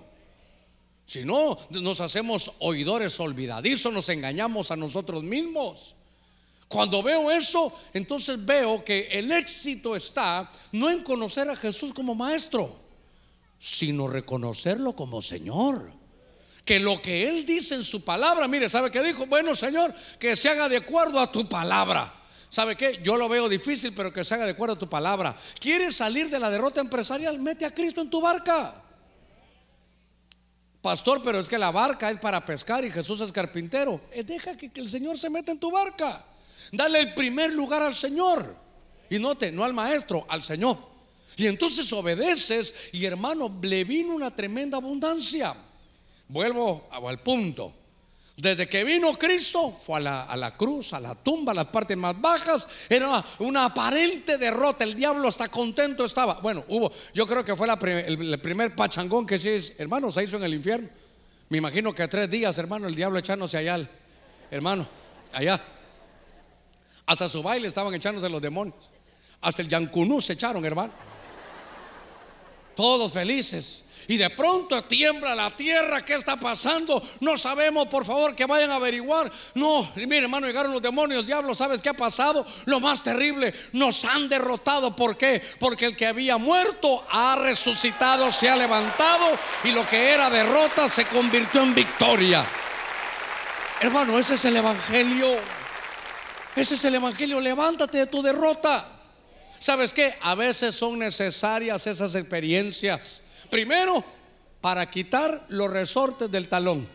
[1.05, 5.95] Si no, nos hacemos oidores olvidadizos, nos engañamos a nosotros mismos.
[6.67, 12.15] Cuando veo eso, entonces veo que el éxito está no en conocer a Jesús como
[12.15, 12.84] maestro
[13.57, 15.91] sino reconocerlo como Señor.
[16.63, 19.27] Que lo que Él dice en su palabra, mire, ¿sabe qué dijo?
[19.27, 22.13] Bueno, Señor, que se haga de acuerdo a tu palabra.
[22.49, 23.01] ¿Sabe qué?
[23.03, 25.35] Yo lo veo difícil, pero que se haga de acuerdo a tu palabra.
[25.59, 27.37] ¿Quieres salir de la derrota empresarial?
[27.37, 28.81] Mete a Cristo en tu barca.
[30.81, 34.01] Pastor, pero es que la barca es para pescar y Jesús es carpintero.
[34.11, 36.23] Eh, deja que, que el Señor se meta en tu barca.
[36.71, 38.55] Dale el primer lugar al Señor.
[39.09, 40.94] Y note, no al maestro, al Señor.
[41.37, 45.53] Y entonces obedeces y hermano, le vino una tremenda abundancia.
[46.27, 47.73] Vuelvo al punto.
[48.37, 52.19] Desde que vino Cristo, fue a la, cruz, a la tumba, a las partes más
[52.19, 54.83] bajas, era una aparente derrota.
[54.83, 56.35] El diablo hasta contento estaba.
[56.35, 57.67] Bueno, hubo, yo creo que fue
[58.05, 60.89] el, primer pachangón que se, hermano, se hizo en el infierno.
[61.47, 63.87] Me imagino que tres días, hermano, el diablo echándose allá,
[64.51, 64.87] hermano,
[65.31, 65.61] allá.
[67.05, 68.91] Hasta su baile estaban echándose los demonios.
[69.41, 71.14] Hasta el Yancunú se echaron, hermano
[72.75, 73.85] todos felices.
[74.07, 77.01] Y de pronto tiembla la tierra, ¿qué está pasando?
[77.21, 79.31] No sabemos, por favor, que vayan a averiguar.
[79.55, 82.45] No, mire hermano, llegaron los demonios, diablos, ¿sabes qué ha pasado?
[82.65, 84.95] Lo más terrible, nos han derrotado.
[84.95, 85.41] ¿Por qué?
[85.59, 89.25] Porque el que había muerto ha resucitado, se ha levantado
[89.63, 92.45] y lo que era derrota se convirtió en victoria.
[93.81, 95.35] Hermano, ese es el Evangelio.
[96.55, 97.39] Ese es el Evangelio.
[97.39, 98.94] Levántate de tu derrota.
[99.59, 100.13] ¿Sabes qué?
[100.21, 103.23] A veces son necesarias esas experiencias.
[103.49, 104.03] Primero,
[104.61, 106.87] para quitar los resortes del talón.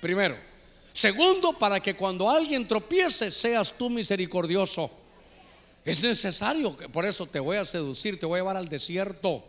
[0.00, 0.36] Primero.
[0.92, 4.90] Segundo, para que cuando alguien tropiece seas tú misericordioso.
[5.84, 9.44] Es necesario, por eso te voy a seducir, te voy a llevar al desierto.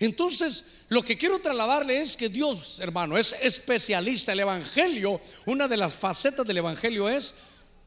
[0.00, 4.32] Entonces, lo que quiero trasladarle es que Dios, hermano, es especialista.
[4.32, 7.34] El Evangelio, una de las facetas del Evangelio es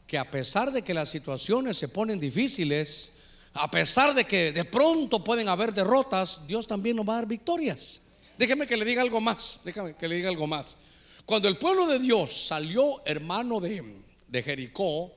[0.08, 3.14] que a pesar de que las situaciones se ponen difíciles,
[3.54, 7.28] a pesar de que de pronto pueden haber derrotas, Dios también nos va a dar
[7.28, 8.02] victorias.
[8.38, 10.78] Déjeme que le diga algo más, déjame que le diga algo más.
[11.26, 15.12] Cuando el pueblo de Dios salió, hermano de, de Jericó,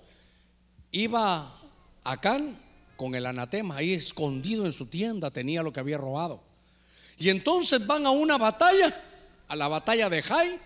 [0.91, 1.61] iba
[2.05, 2.61] Acán
[2.97, 6.43] con el anatema ahí escondido en su tienda, tenía lo que había robado.
[7.16, 9.03] Y entonces van a una batalla,
[9.49, 10.61] a la batalla de Jai,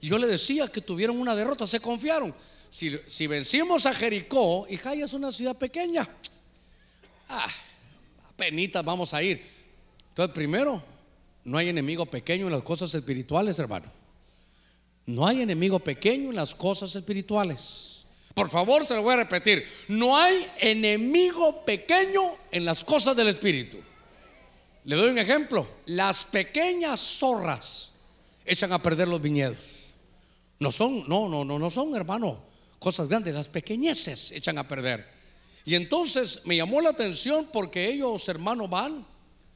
[0.00, 2.34] y yo le decía que tuvieron una derrota, se confiaron.
[2.68, 6.08] Si, si vencimos a Jericó, y Jai es una ciudad pequeña,
[7.34, 7.50] ah,
[8.36, 9.42] penitas vamos a ir.
[10.08, 10.82] Entonces, primero,
[11.44, 13.86] no hay enemigo pequeño en las cosas espirituales, hermano.
[15.06, 18.06] No hay enemigo pequeño en las cosas espirituales.
[18.34, 19.66] Por favor, se lo voy a repetir.
[19.88, 23.78] No hay enemigo pequeño en las cosas del espíritu.
[24.84, 25.68] Le doy un ejemplo.
[25.86, 27.92] Las pequeñas zorras
[28.44, 29.56] echan a perder los viñedos.
[30.58, 32.42] No son, no, no, no, no son, hermano,
[32.78, 33.34] cosas grandes.
[33.34, 35.06] Las pequeñeces echan a perder.
[35.64, 39.06] Y entonces me llamó la atención porque ellos, hermano, van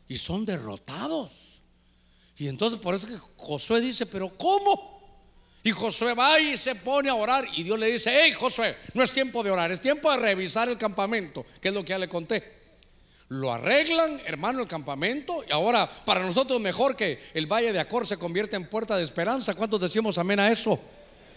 [0.09, 1.61] y son derrotados.
[2.37, 4.99] Y entonces por eso que Josué dice, pero ¿cómo?
[5.63, 9.03] Y Josué va y se pone a orar y Dios le dice, hey Josué, no
[9.03, 11.99] es tiempo de orar, es tiempo de revisar el campamento, que es lo que ya
[11.99, 12.57] le conté.
[13.29, 15.45] Lo arreglan, hermano, el campamento.
[15.47, 19.03] Y ahora, para nosotros, mejor que el Valle de Acor se convierta en puerta de
[19.03, 19.55] esperanza.
[19.55, 20.81] ¿Cuántos decimos amén a eso?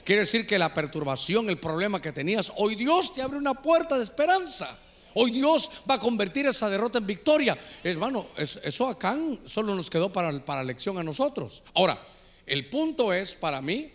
[0.04, 3.98] Quiere decir que la perturbación, el problema que tenías, hoy Dios te abre una puerta
[3.98, 4.78] de esperanza.
[5.14, 7.58] Hoy Dios va a convertir esa derrota en victoria.
[7.84, 11.64] Hermano, eso acá solo nos quedó para, para lección a nosotros.
[11.74, 12.02] Ahora,
[12.46, 13.92] el punto es para mí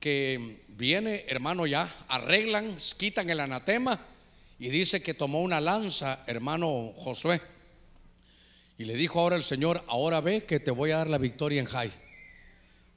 [0.00, 4.06] que viene, hermano, ya arreglan, quitan el anatema
[4.58, 7.40] y dice que tomó una lanza, hermano Josué.
[8.78, 11.60] Y le dijo ahora el Señor, ahora ve que te voy a dar la victoria
[11.60, 11.90] en Jai.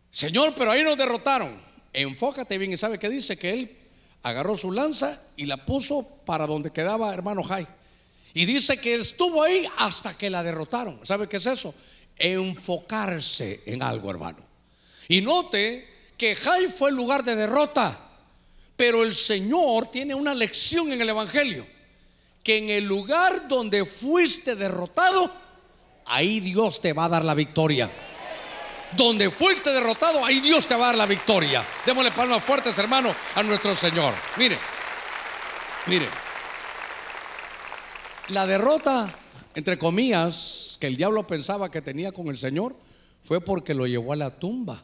[0.09, 1.70] Señor, pero ahí nos derrotaron.
[1.93, 3.77] Enfócate bien y sabe que dice que él
[4.23, 7.67] agarró su lanza y la puso para donde quedaba hermano Jai.
[8.33, 10.99] Y dice que estuvo ahí hasta que la derrotaron.
[11.05, 11.73] ¿Sabe qué es eso?
[12.17, 14.39] Enfocarse en algo, hermano.
[15.09, 15.85] Y note
[16.17, 18.07] que Jai fue el lugar de derrota.
[18.77, 21.67] Pero el Señor tiene una lección en el Evangelio,
[22.41, 25.31] que en el lugar donde fuiste derrotado,
[26.05, 27.91] ahí Dios te va a dar la victoria.
[28.95, 31.65] Donde fuiste derrotado, ahí Dios te va a dar la victoria.
[31.85, 34.13] Démosle palmas fuertes, hermano, a nuestro Señor.
[34.37, 34.57] Mire,
[35.87, 36.07] mire,
[38.29, 39.13] la derrota,
[39.55, 42.75] entre comillas, que el diablo pensaba que tenía con el Señor,
[43.23, 44.83] fue porque lo llevó a la tumba.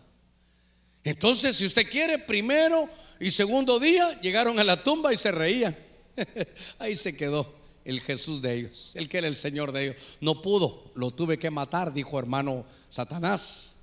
[1.03, 2.89] Entonces, si usted quiere, primero
[3.19, 5.77] y segundo día llegaron a la tumba y se reían.
[6.79, 7.55] Ahí se quedó
[7.85, 10.17] el Jesús de ellos, el que era el Señor de ellos.
[10.19, 13.76] No pudo, lo tuve que matar, dijo hermano Satanás.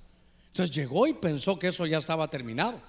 [0.55, 2.79] Entonces llegó y pensó que eso ya estaba terminado.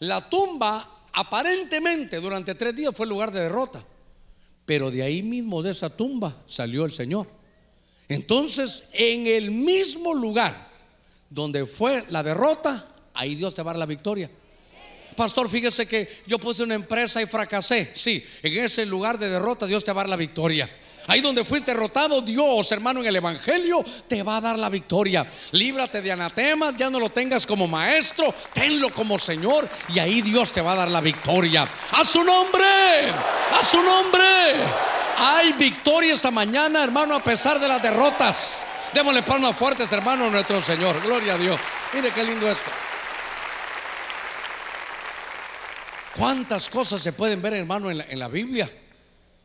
[0.00, 3.84] La tumba aparentemente durante tres días fue el lugar de derrota,
[4.66, 7.28] pero de ahí mismo de esa tumba salió el Señor.
[8.08, 10.68] Entonces, en el mismo lugar
[11.30, 12.84] donde fue la derrota,
[13.14, 14.28] ahí Dios te va a dar la victoria.
[15.16, 17.92] Pastor, fíjese que yo puse una empresa y fracasé.
[17.94, 20.68] Sí, en ese lugar de derrota Dios te va a dar la victoria.
[21.06, 25.28] Ahí donde fuiste derrotado, Dios, hermano, en el Evangelio te va a dar la victoria.
[25.52, 30.52] Líbrate de anatemas, ya no lo tengas como maestro, tenlo como Señor y ahí Dios
[30.52, 31.68] te va a dar la victoria.
[31.92, 33.10] A su nombre,
[33.52, 34.24] a su nombre.
[35.16, 38.66] Hay victoria esta mañana, hermano, a pesar de las derrotas.
[38.92, 41.00] Démosle palmas fuertes, hermano, a nuestro Señor.
[41.02, 41.60] Gloria a Dios.
[41.92, 42.70] Mire qué lindo esto.
[46.16, 48.70] ¿Cuántas cosas se pueden ver, hermano, en la, Biblia?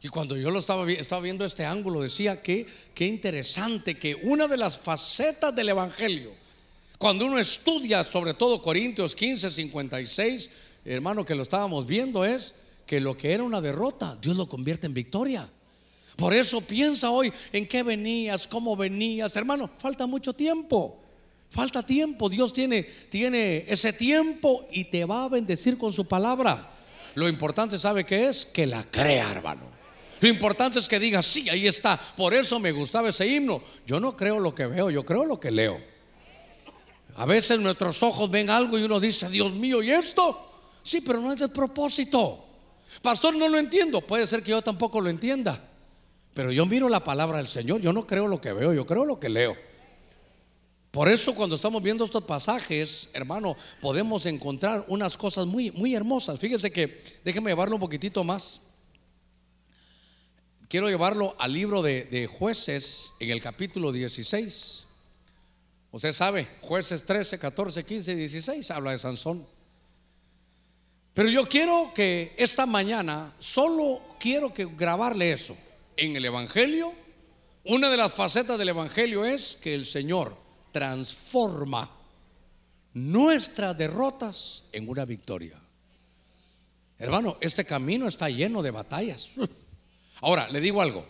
[0.02, 4.48] Y cuando yo lo estaba, estaba viendo este ángulo, decía que qué interesante que una
[4.48, 6.32] de las facetas del Evangelio,
[6.98, 10.52] cuando uno estudia sobre todo Corintios 15, 56,
[10.86, 14.88] hermano, que lo estábamos viendo, es que lo que era una derrota, Dios lo convierte
[14.88, 15.50] en victoria.
[16.16, 20.98] Por eso piensa hoy en qué venías, cómo venías, hermano, falta mucho tiempo.
[21.50, 26.70] Falta tiempo, Dios tiene, tiene ese tiempo y te va a bendecir con su palabra.
[27.16, 28.46] Lo importante, ¿sabe qué es?
[28.46, 29.79] Que la crea, hermano.
[30.22, 31.98] Lo importante es que diga, sí, ahí está.
[31.98, 33.62] Por eso me gustaba ese himno.
[33.86, 35.82] Yo no creo lo que veo, yo creo lo que leo.
[37.16, 40.50] A veces nuestros ojos ven algo y uno dice, Dios mío, ¿y esto?
[40.82, 42.46] Sí, pero no es de propósito.
[43.02, 44.02] Pastor, no lo entiendo.
[44.02, 45.62] Puede ser que yo tampoco lo entienda.
[46.34, 47.82] Pero yo miro la palabra del Señor.
[47.82, 49.56] Yo no creo lo que veo, yo creo lo que leo.
[50.92, 56.40] Por eso cuando estamos viendo estos pasajes, hermano, podemos encontrar unas cosas muy, muy hermosas.
[56.40, 58.62] Fíjese que, déjeme llevarlo un poquitito más.
[60.70, 64.86] Quiero llevarlo al libro de, jueces en el capítulo 16.
[65.92, 69.46] Usted sabe, jueces 13, 14, 15 y 16 habla de Sansón.
[71.16, 75.58] Pero yo quiero que esta mañana, solo quiero que grabarle eso.
[75.98, 76.94] En el Evangelio,
[77.66, 80.38] una de las facetas del Evangelio es que el Señor
[80.72, 81.92] transforma
[82.94, 85.60] nuestras derrotas en una victoria.
[87.00, 89.32] Hermano, este camino está lleno de batallas.
[90.22, 91.06] Ahora, le digo algo.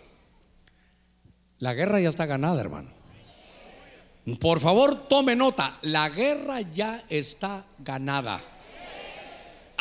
[1.60, 2.92] La guerra ya está ganada, hermano.
[4.40, 5.78] Por favor, tome nota.
[5.82, 8.40] La guerra ya está ganada.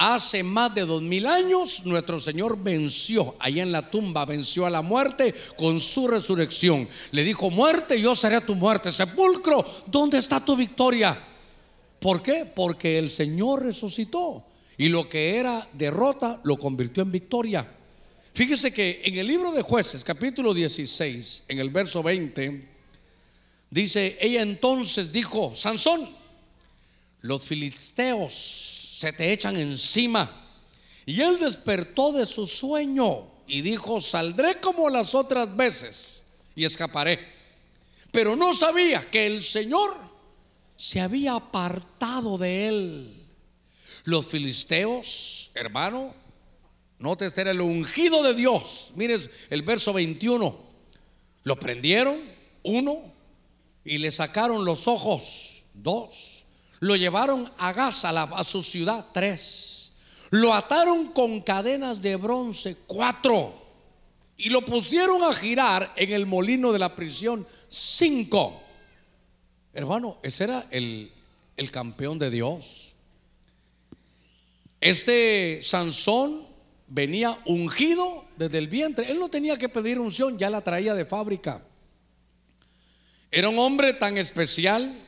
[0.01, 4.71] Hace más de dos mil años nuestro Señor venció ahí en la tumba, venció a
[4.71, 6.89] la muerte con su resurrección.
[7.11, 8.93] Le dijo, muerte, yo seré tu muerte.
[8.93, 11.19] Sepulcro, ¿dónde está tu victoria?
[11.99, 12.45] ¿Por qué?
[12.45, 14.45] Porque el Señor resucitó
[14.77, 17.78] y lo que era derrota lo convirtió en victoria.
[18.39, 22.69] Fíjese que en el libro de jueces, capítulo 16, en el verso 20,
[23.69, 26.09] dice, ella entonces dijo, Sansón,
[27.23, 30.31] los filisteos se te echan encima.
[31.05, 36.23] Y él despertó de su sueño y dijo, saldré como las otras veces
[36.55, 37.19] y escaparé.
[38.13, 39.97] Pero no sabía que el Señor
[40.77, 43.27] se había apartado de él.
[44.05, 46.15] Los filisteos, hermano,
[46.99, 48.93] note este era el ungido de Dios.
[48.97, 49.21] Miren
[49.51, 50.69] el verso 21.
[51.45, 52.21] Lo prendieron,
[52.63, 53.13] uno,
[53.85, 56.39] y le sacaron los ojos, dos
[56.81, 59.93] lo llevaron a Gaza, a su ciudad, tres.
[60.31, 63.67] Lo ataron con cadenas de bronce, cuatro.
[64.37, 68.63] Y lo pusieron a girar en el molino de la prisión, cinco.
[69.73, 71.11] Hermano, ese era el,
[71.57, 72.95] el campeón de Dios.
[74.81, 76.47] Este Sansón
[76.89, 79.11] venía ungido desde el vientre.
[79.11, 81.63] Él no tenía que pedir unción, ya la traía de fábrica.
[83.31, 84.99] Era un hombre tan especial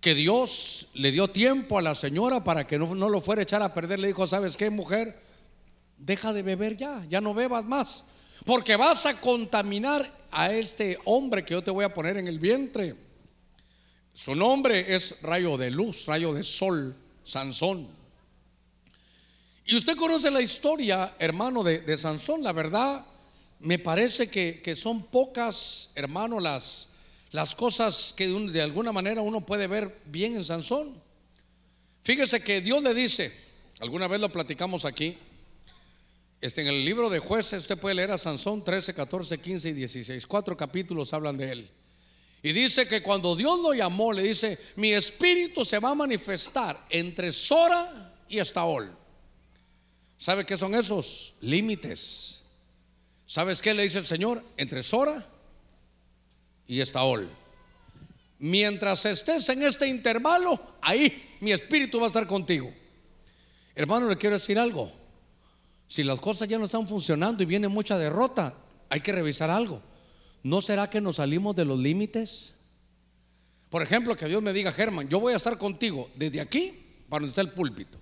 [0.00, 3.62] que Dios le dio tiempo a la señora para que no, lo fuera a echar
[3.62, 3.98] a perder.
[3.98, 5.20] Le dijo, ¿sabes qué, mujer?
[5.98, 8.06] Deja de beber ya, ya no bebas más.
[8.46, 12.38] Porque vas a contaminar a este hombre que yo te voy a poner en el
[12.38, 12.96] vientre.
[14.14, 17.99] Su nombre es rayo de luz, rayo de sol, Sansón.
[19.70, 22.42] Y usted conoce la historia, hermano, de, Sansón.
[22.42, 23.06] La verdad,
[23.60, 26.88] me parece que, son pocas, hermano, las,
[27.56, 30.92] cosas que de alguna manera uno puede ver bien en Sansón.
[32.02, 33.32] Fíjese que Dios le dice,
[33.78, 35.16] alguna vez lo platicamos aquí,
[36.40, 39.72] este, en el libro de jueces usted puede leer a Sansón 13, 14, 15 y
[39.72, 41.70] 16, cuatro capítulos hablan de él.
[42.42, 46.88] Y dice que cuando Dios lo llamó, le dice, mi espíritu se va a manifestar
[46.90, 48.98] entre Sora y Estaol.
[50.20, 52.44] ¿Sabe qué son esos límites?
[53.24, 54.44] ¿Sabes qué le dice el Señor?
[54.58, 55.26] Entre Sora
[56.66, 57.26] y Estaol.
[58.38, 62.70] Mientras estés en este intervalo, ahí mi espíritu va a estar contigo.
[63.74, 64.92] Hermano, le quiero decir algo.
[65.86, 68.54] Si las cosas ya no están funcionando y viene mucha derrota,
[68.90, 69.80] hay que revisar algo.
[70.42, 72.56] ¿No será que nos salimos de los límites?
[73.70, 76.74] Por ejemplo, que Dios me diga, Germán, yo voy a estar contigo desde aquí
[77.08, 77.98] para donde está el púlpito.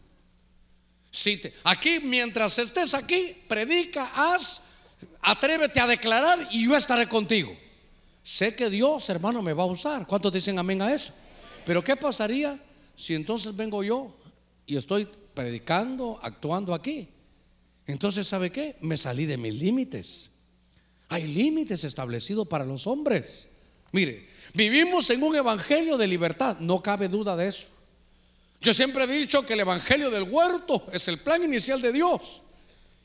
[1.11, 4.63] Si te, aquí, mientras estés aquí, predica, haz,
[5.23, 7.57] atrévete a declarar y yo estaré contigo.
[8.23, 10.07] Sé que Dios, hermano, me va a usar.
[10.07, 11.13] ¿Cuántos dicen amén a eso?
[11.65, 12.59] Pero ¿qué pasaría
[12.95, 14.15] si entonces vengo yo
[14.67, 17.09] y estoy predicando, actuando aquí?
[17.87, 18.77] Entonces, ¿sabe qué?
[18.81, 20.33] Me salí de mis límites.
[21.09, 23.49] Hay límites establecidos para los hombres.
[23.93, 27.69] Mire, vivimos en un evangelio de libertad, no cabe duda de eso.
[28.61, 32.43] Yo siempre he dicho que el evangelio del huerto es el plan inicial de Dios.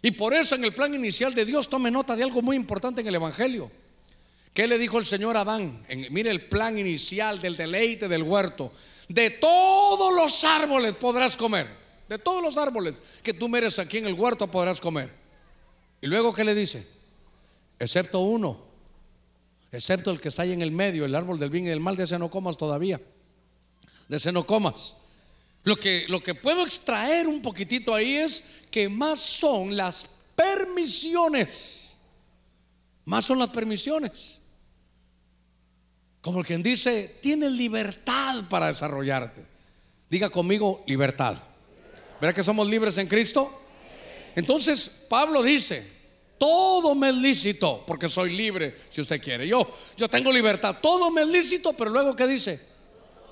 [0.01, 3.01] Y por eso en el plan inicial de Dios tome nota de algo muy importante
[3.01, 3.71] en el evangelio.
[4.53, 5.85] ¿Qué le dijo el Señor a Adán?
[6.11, 8.71] mire el plan inicial del deleite del huerto.
[9.07, 11.67] De todos los árboles podrás comer.
[12.09, 15.09] De todos los árboles que tú meres aquí en el huerto podrás comer.
[16.01, 16.85] Y luego, ¿qué le dice?
[17.79, 18.61] Excepto uno.
[19.71, 21.95] Excepto el que está ahí en el medio, el árbol del bien y del mal,
[21.95, 23.01] de ese no comas todavía.
[24.07, 24.97] De ese no comas.
[25.63, 30.05] Lo que, lo que puedo extraer un poquitito ahí es que más son las
[30.35, 31.95] permisiones.
[33.05, 34.39] Más son las permisiones.
[36.21, 39.45] Como quien dice, tienes libertad para desarrollarte.
[40.09, 41.37] Diga conmigo libertad.
[42.19, 43.51] ¿Verdad que somos libres en Cristo?
[44.35, 45.85] Entonces Pablo dice,
[46.37, 49.47] todo me es lícito porque soy libre si usted quiere.
[49.47, 52.59] Yo, yo tengo libertad, todo me es lícito, pero luego ¿qué dice?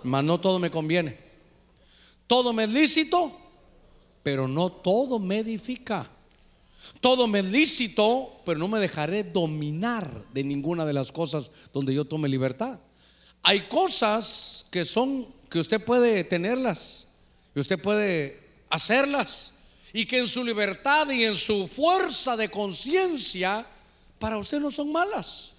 [0.04, 1.31] Mas no todo me conviene.
[2.32, 3.30] Todo me es lícito,
[4.24, 6.10] pero no todo me edifica.
[7.02, 11.94] Todo me es lícito, pero no me dejaré dominar de ninguna de las cosas donde
[11.94, 12.80] yo tome libertad.
[13.44, 17.06] Hay cosas que son que usted puede tenerlas
[17.54, 19.56] y usted puede hacerlas
[19.92, 23.66] y que en su libertad y en su fuerza de conciencia
[24.20, 25.52] para usted no son malas.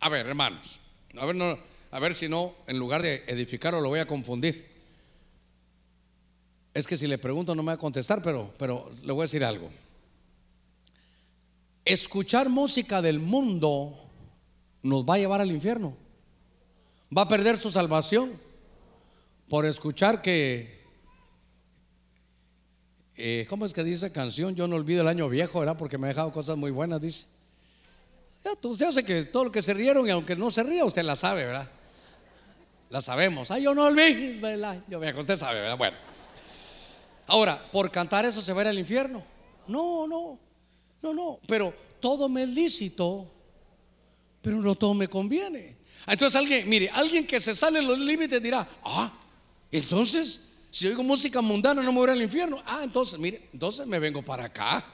[0.00, 0.80] A ver, hermanos,
[1.16, 1.60] a ver,
[1.92, 4.69] a ver si no, en lugar de edificarlo, lo voy a confundir.
[6.72, 9.24] Es que si le pregunto no me va a contestar, pero, pero le voy a
[9.24, 9.70] decir algo.
[11.84, 13.96] Escuchar música del mundo
[14.82, 15.96] nos va a llevar al infierno.
[17.16, 18.32] Va a perder su salvación
[19.48, 20.84] por escuchar que,
[23.16, 24.54] eh, ¿cómo es que dice canción?
[24.54, 25.76] Yo no olvido el año viejo, ¿verdad?
[25.76, 27.26] Porque me ha dejado cosas muy buenas, dice.
[28.62, 31.16] Usted hace que todo lo que se rieron y aunque no se ría, usted la
[31.16, 31.68] sabe, ¿verdad?
[32.90, 33.50] La sabemos.
[33.50, 35.76] Ay, yo no olvido el año viejo, usted sabe, ¿verdad?
[35.76, 36.09] Bueno.
[37.30, 39.22] Ahora, por cantar eso se va a ir al infierno.
[39.68, 40.36] No, no,
[41.00, 41.38] no, no.
[41.46, 43.30] Pero todo me es lícito,
[44.42, 45.76] pero no todo me conviene.
[46.08, 49.12] Entonces alguien, mire, alguien que se sale en los límites dirá, ah,
[49.70, 52.60] entonces, si oigo música mundana no me voy al infierno.
[52.66, 54.84] Ah, entonces, mire, entonces me vengo para acá.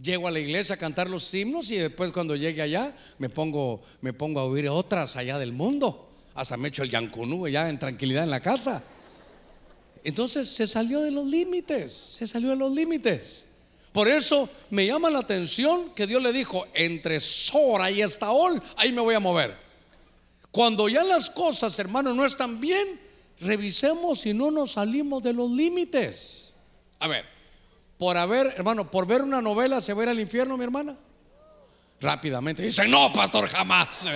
[0.00, 3.82] Llego a la iglesia a cantar los himnos y después cuando llegue allá me pongo,
[4.00, 6.08] me pongo a oír otras allá del mundo.
[6.34, 8.84] Hasta me echo el yancunú ya en tranquilidad en la casa.
[10.06, 13.48] Entonces se salió de los límites, se salió de los límites.
[13.90, 18.92] Por eso me llama la atención que Dios le dijo, entre Sora y Estaol, ahí
[18.92, 19.56] me voy a mover.
[20.52, 23.00] Cuando ya las cosas, hermano, no están bien,
[23.40, 26.54] revisemos si no nos salimos de los límites.
[27.00, 27.24] A ver,
[27.98, 30.96] por haber, hermano, por ver una novela se va a ir al infierno, mi hermana.
[32.00, 34.06] Rápidamente dice, no, pastor, jamás.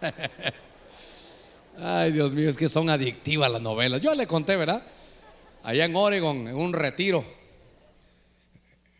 [1.76, 4.00] Ay, Dios mío, es que son adictivas las novelas.
[4.00, 4.86] Yo le conté, ¿verdad?
[5.62, 7.24] Allá en Oregon, en un retiro.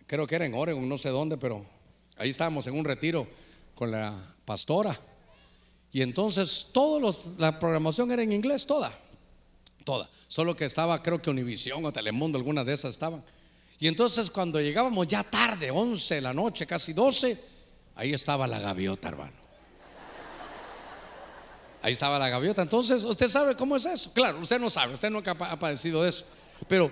[0.07, 1.65] Creo que era en Oregon, no sé dónde, pero
[2.17, 3.27] ahí estábamos en un retiro
[3.75, 4.99] con la pastora.
[5.93, 8.99] Y entonces toda la programación era en inglés, toda.
[9.85, 10.11] Toda.
[10.27, 13.23] Solo que estaba, creo que Univisión o Telemundo, algunas de esas estaban.
[13.79, 17.39] Y entonces cuando llegábamos ya tarde, 11 de la noche, casi 12,
[17.95, 19.44] ahí estaba la gaviota, hermano.
[21.85, 22.63] Ahí estaba la gaviota.
[22.63, 24.11] Entonces, ¿usted sabe cómo es eso?
[24.15, 26.25] Claro, usted no sabe, usted nunca ha padecido de eso.
[26.67, 26.91] Pero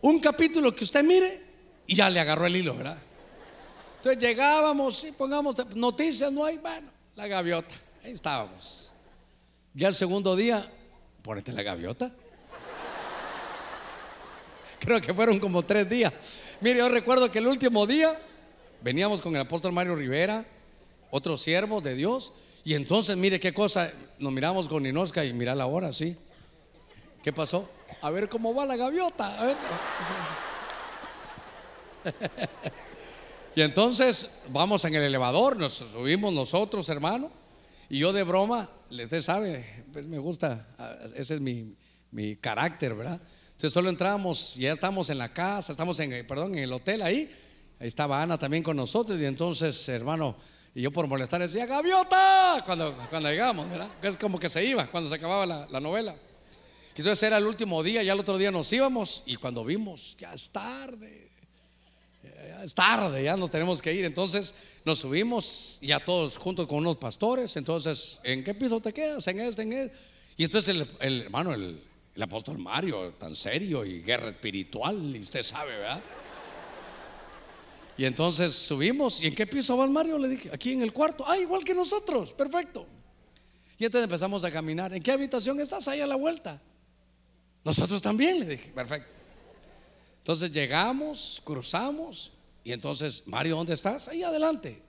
[0.00, 1.42] un capítulo que usted mire
[1.86, 2.96] y ya le agarró el hilo, ¿verdad?
[3.96, 7.74] Entonces llegábamos y pongamos noticias, no hay, bueno, la gaviota.
[8.02, 8.94] Ahí estábamos.
[9.74, 10.66] Ya el segundo día,
[11.20, 12.10] ponete la gaviota.
[14.80, 16.14] Creo que fueron como tres días.
[16.62, 18.18] Mire, yo recuerdo que el último día
[18.80, 20.46] veníamos con el apóstol Mario Rivera,
[21.10, 22.32] otros siervos de Dios,
[22.64, 26.16] y entonces, mire qué cosa, nos miramos con Inosca y mira la hora, ¿sí?
[27.22, 27.68] ¿Qué pasó?
[28.02, 29.56] A ver cómo va la gaviota.
[33.54, 37.30] y entonces vamos en el elevador, nos subimos nosotros, hermano,
[37.88, 40.68] y yo de broma, usted sabe, pues me gusta,
[41.14, 41.74] ese es mi,
[42.10, 43.20] mi carácter, ¿verdad?
[43.50, 47.30] Entonces solo entramos, ya estamos en la casa, estamos en, perdón, en el hotel ahí,
[47.78, 50.36] ahí estaba Ana también con nosotros, y entonces, hermano,
[50.74, 53.90] y yo por molestar decía, gaviota, cuando, cuando llegamos, ¿verdad?
[54.02, 56.14] Es como que se iba cuando se acababa la, la novela.
[57.00, 60.34] Entonces era el último día, ya el otro día nos íbamos y cuando vimos, ya
[60.34, 61.30] es tarde,
[62.22, 64.04] ya es tarde, ya nos tenemos que ir.
[64.04, 64.54] Entonces
[64.84, 67.56] nos subimos ya todos juntos con unos pastores.
[67.56, 69.26] Entonces, ¿en qué piso te quedas?
[69.28, 69.96] En este, en este.
[70.36, 71.82] Y entonces el, el hermano, el,
[72.14, 76.02] el apóstol Mario, tan serio y guerra espiritual, y usted sabe, ¿verdad?
[78.00, 79.22] Y entonces subimos.
[79.22, 80.16] ¿Y en qué piso va Mario?
[80.16, 81.22] Le dije, aquí en el cuarto.
[81.28, 82.32] Ah, igual que nosotros.
[82.32, 82.86] Perfecto.
[83.76, 84.94] Y entonces empezamos a caminar.
[84.94, 85.86] ¿En qué habitación estás?
[85.86, 86.62] Ahí a la vuelta.
[87.62, 88.70] Nosotros también, le dije.
[88.70, 89.14] Perfecto.
[90.16, 92.32] Entonces llegamos, cruzamos.
[92.64, 94.08] Y entonces, Mario, ¿dónde estás?
[94.08, 94.82] Ahí adelante.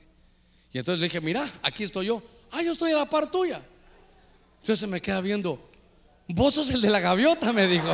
[0.72, 2.24] Y entonces le dije, mira, aquí estoy yo.
[2.49, 3.62] Ah, yo estoy a la par tuya.
[4.62, 5.59] Entonces me queda viendo.
[6.30, 7.88] Vos sos el de la gaviota, me dijo.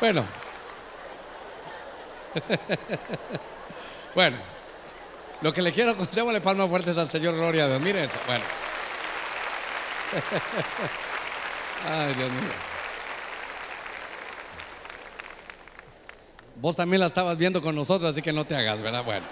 [0.00, 0.24] Bueno,
[4.14, 4.36] bueno,
[5.40, 7.80] lo que le quiero, démosle palmas fuertes al Señor, gloria a Dios.
[7.80, 8.44] Mire bueno.
[11.88, 12.68] Ay, Dios mío.
[16.56, 19.04] Vos también la estabas viendo con nosotros, así que no te hagas, ¿verdad?
[19.04, 19.26] Bueno.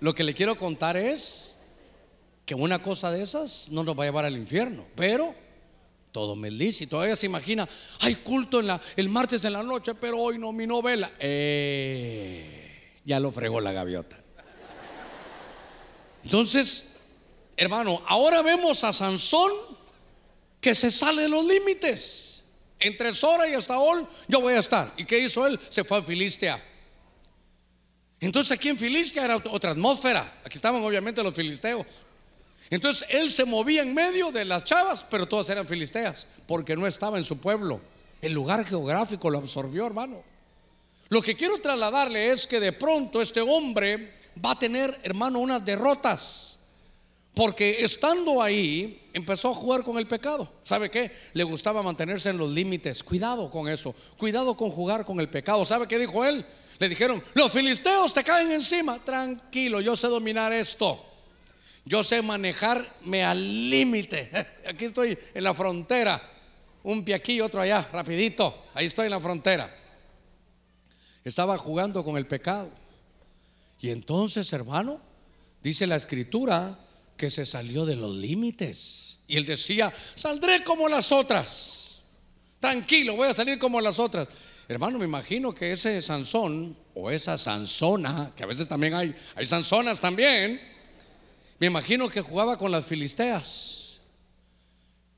[0.00, 1.60] Lo que le quiero contar es
[2.44, 5.34] que una cosa de esas no nos va a llevar al infierno, pero
[6.14, 7.02] todo me es lícito.
[7.16, 11.10] Se imagina, hay culto en el martes en la noche, pero hoy no mi novela.
[11.18, 14.16] Eh, ya lo fregó la gaviota.
[16.22, 16.86] Entonces,
[17.56, 19.50] hermano, ahora vemos a Sansón
[20.60, 22.44] que se sale de los límites.
[22.78, 24.94] Entre Sora y Estaol yo voy a estar.
[24.96, 25.58] ¿Y qué hizo él?
[25.68, 26.62] Se fue a Filistea.
[28.20, 30.42] Entonces aquí en Filistea era otra atmósfera.
[30.44, 31.84] Aquí estaban obviamente los filisteos.
[32.70, 36.86] Entonces él se movía en medio de las chavas, pero todas eran filisteas, porque no
[36.86, 37.80] estaba en su pueblo.
[38.22, 40.22] El lugar geográfico lo absorbió, hermano.
[41.08, 45.64] Lo que quiero trasladarle es que de pronto este hombre va a tener, hermano, unas
[45.64, 46.58] derrotas.
[47.34, 50.50] Porque estando ahí, empezó a jugar con el pecado.
[50.62, 51.12] ¿Sabe qué?
[51.34, 53.02] Le gustaba mantenerse en los límites.
[53.02, 53.94] Cuidado con eso.
[54.16, 55.64] Cuidado con jugar con el pecado.
[55.64, 56.46] ¿Sabe qué dijo él?
[56.78, 58.98] Le dijeron, los filisteos te caen encima.
[59.04, 61.13] Tranquilo, yo sé dominar esto.
[61.84, 64.30] Yo sé manejarme al límite.
[64.66, 66.30] Aquí estoy en la frontera.
[66.82, 68.66] Un pie aquí, otro allá, rapidito.
[68.74, 69.74] Ahí estoy en la frontera.
[71.24, 72.70] Estaba jugando con el pecado.
[73.80, 75.00] Y entonces, hermano,
[75.62, 76.78] dice la escritura
[77.16, 79.24] que se salió de los límites.
[79.28, 82.02] Y él decía, saldré como las otras.
[82.60, 84.28] Tranquilo, voy a salir como las otras.
[84.68, 89.46] Hermano, me imagino que ese Sansón o esa Sansona, que a veces también hay, hay
[89.46, 90.60] Sansonas también,
[91.64, 94.02] me imagino que jugaba con las filisteas.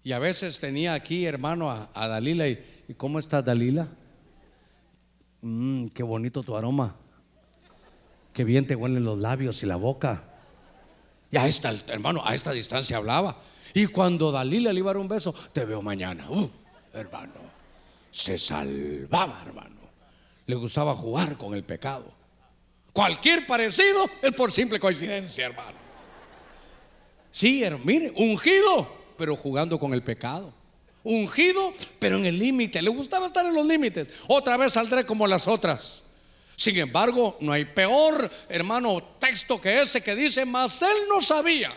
[0.04, 2.46] Y a veces tenía aquí, hermano, a, Dalila.
[2.46, 3.88] Y, cómo estás, Dalila?
[5.40, 6.94] Mm, qué bonito tu aroma.
[8.32, 10.22] Qué bien te huelen los labios y la boca.
[11.32, 13.36] Y a esta, hermano, a esta distancia hablaba.
[13.74, 16.30] Y cuando Dalila le iba a dar un beso, te veo mañana.
[16.30, 16.48] Uh,
[16.92, 17.40] hermano,
[18.08, 19.80] se salvaba, hermano.
[20.46, 22.04] Le gustaba jugar con el pecado.
[22.92, 25.85] Cualquier parecido es por simple coincidencia, hermano.
[27.36, 30.54] Sí, mire, ungido, pero jugando con el pecado.
[31.02, 32.80] Ungido, pero en el límite.
[32.80, 34.08] Le gustaba estar en los límites.
[34.26, 36.02] Otra vez saldré como las otras.
[36.56, 41.70] Sin embargo, no hay peor, hermano, texto que ese que dice, mas él no sabía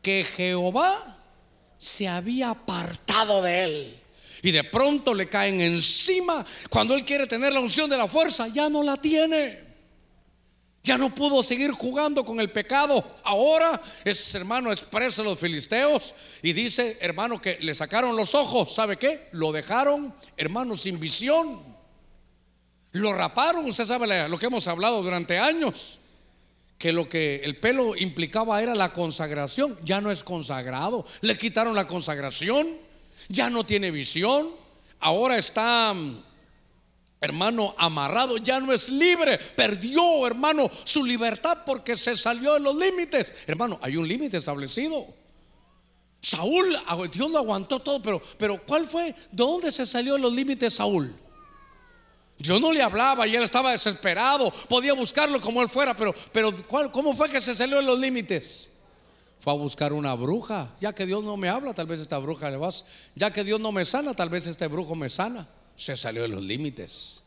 [0.00, 1.18] que Jehová
[1.76, 4.00] se había apartado de él.
[4.40, 6.46] Y de pronto le caen encima.
[6.70, 9.69] Cuando él quiere tener la unción de la fuerza, ya no la tiene.
[10.82, 13.04] Ya no pudo seguir jugando con el pecado.
[13.22, 18.74] Ahora es hermano expresa los filisteos y dice, hermano, que le sacaron los ojos.
[18.74, 19.28] ¿Sabe qué?
[19.32, 21.70] Lo dejaron, hermano, sin visión.
[22.92, 26.00] Lo raparon, usted sabe lo que hemos hablado durante años,
[26.76, 31.76] que lo que el pelo implicaba era la consagración, ya no es consagrado, le quitaron
[31.76, 32.66] la consagración,
[33.28, 34.50] ya no tiene visión,
[34.98, 35.94] ahora está,
[37.20, 42.74] hermano, amarrado, ya no es libre, perdió, hermano, su libertad porque se salió de los
[42.74, 43.34] límites.
[43.46, 45.06] Hermano, hay un límite establecido.
[46.22, 46.76] Saúl,
[47.12, 49.12] Dios lo aguantó todo, pero, pero ¿cuál fue?
[49.12, 51.14] ¿De dónde se salió de los límites Saúl?
[52.38, 54.50] Yo no le hablaba y él estaba desesperado.
[54.68, 56.52] Podía buscarlo como él fuera, pero, pero
[56.90, 58.70] ¿cómo fue que se salió de los límites?
[59.38, 60.74] Fue a buscar una bruja.
[60.80, 62.86] Ya que Dios no me habla, tal vez esta bruja le vas.
[63.14, 65.46] Ya que Dios no me sana, tal vez este brujo me sana.
[65.80, 67.22] Se salió de los límites.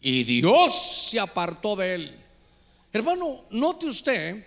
[0.00, 0.74] Y Dios
[1.10, 2.18] se apartó de él.
[2.94, 4.42] Hermano, note usted,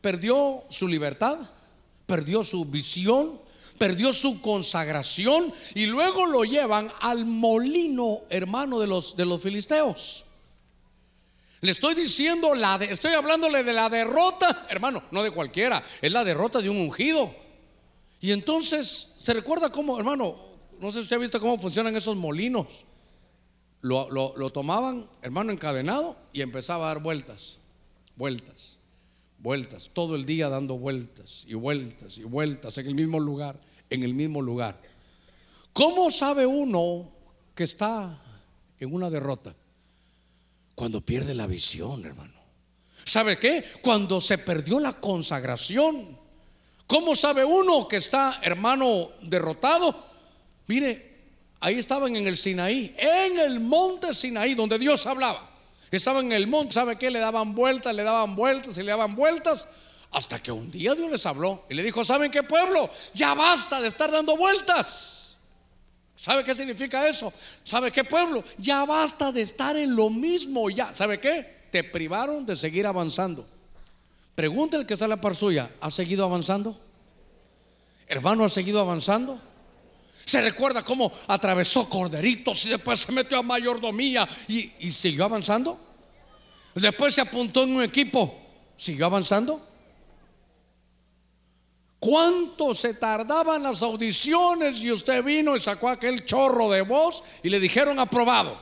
[0.00, 1.38] perdió su libertad,
[2.04, 3.40] perdió su visión,
[3.78, 10.24] perdió su consagración y luego lo llevan al molino hermano de los, de los filisteos.
[11.60, 16.24] Le estoy diciendo, la estoy hablándole de la derrota, hermano, no de cualquiera, es la
[16.24, 17.32] derrota de un ungido.
[18.20, 20.49] Y entonces, ¿se recuerda cómo, hermano?
[20.80, 22.84] No sé si usted ha visto cómo funcionan esos molinos.
[23.82, 27.58] Lo, lo tomaban, hermano, encadenado y empezaba a dar vueltas,
[28.16, 28.78] vueltas,
[29.38, 33.58] vueltas, todo el día dando vueltas y vueltas y vueltas en el mismo lugar
[33.90, 34.80] en el mismo lugar.
[35.72, 37.10] ¿Cómo sabe uno
[37.54, 38.18] que está
[38.78, 39.54] en una derrota?
[40.74, 42.40] Cuando pierde la visión, hermano.
[43.04, 43.64] ¿Sabe qué?
[43.82, 46.18] Cuando se perdió la consagración.
[46.86, 50.09] ¿Cómo sabe uno que está, hermano, derrotado?
[50.70, 51.04] Mire,
[51.58, 55.50] ahí estaban en el Sinaí, en el monte Sinaí, donde Dios hablaba.
[55.90, 57.10] Estaban en el monte, ¿sabe qué?
[57.10, 59.66] Le daban vueltas, le daban vueltas y le daban vueltas
[60.12, 62.88] hasta que un día Dios les habló y le dijo, ¿saben qué pueblo?
[63.14, 65.38] Ya basta de estar dando vueltas.
[66.14, 67.32] ¿Sabe qué significa eso?
[67.64, 68.44] ¿Sabe qué pueblo?
[68.56, 70.94] Ya basta de estar en lo mismo ya.
[70.94, 71.66] ¿Sabe qué?
[71.72, 73.44] Te privaron de seguir avanzando.
[74.36, 76.78] Pregunta el que está en la par suya, ¿ha seguido avanzando?
[78.06, 79.49] Hermano, ¿ha seguido avanzando?
[80.30, 85.76] Se recuerda cómo atravesó corderitos y después se metió a mayordomía y, siguió avanzando.
[86.72, 88.32] Después se apuntó en un equipo,
[88.76, 89.60] siguió avanzando.
[91.98, 97.50] ¿Cuánto se tardaban las audiciones y usted vino y sacó aquel chorro de voz y
[97.50, 98.56] le dijeron aprobado?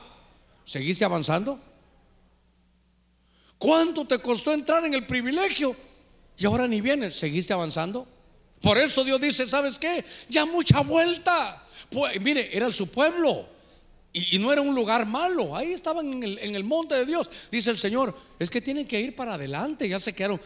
[0.63, 1.59] ¿Seguiste avanzando?
[3.59, 5.75] ¿Cuánto te costó entrar en el privilegio?
[6.35, 8.07] Y ahora ni vienes, ¿seguiste avanzando?
[8.61, 10.03] Por eso Dios dice, ¿sabes qué?
[10.29, 11.63] Ya mucha vuelta.
[11.89, 13.45] Pues, mire, era su pueblo.
[14.11, 17.29] Y, no era un lugar malo, ahí estaban en el, monte de Dios.
[17.51, 20.41] Dice el Señor, es que tienen que ir para adelante, ya se quedaron,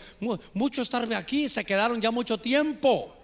[0.53, 3.16] mucho estar aquí, se quedaron ya mucho tiempo.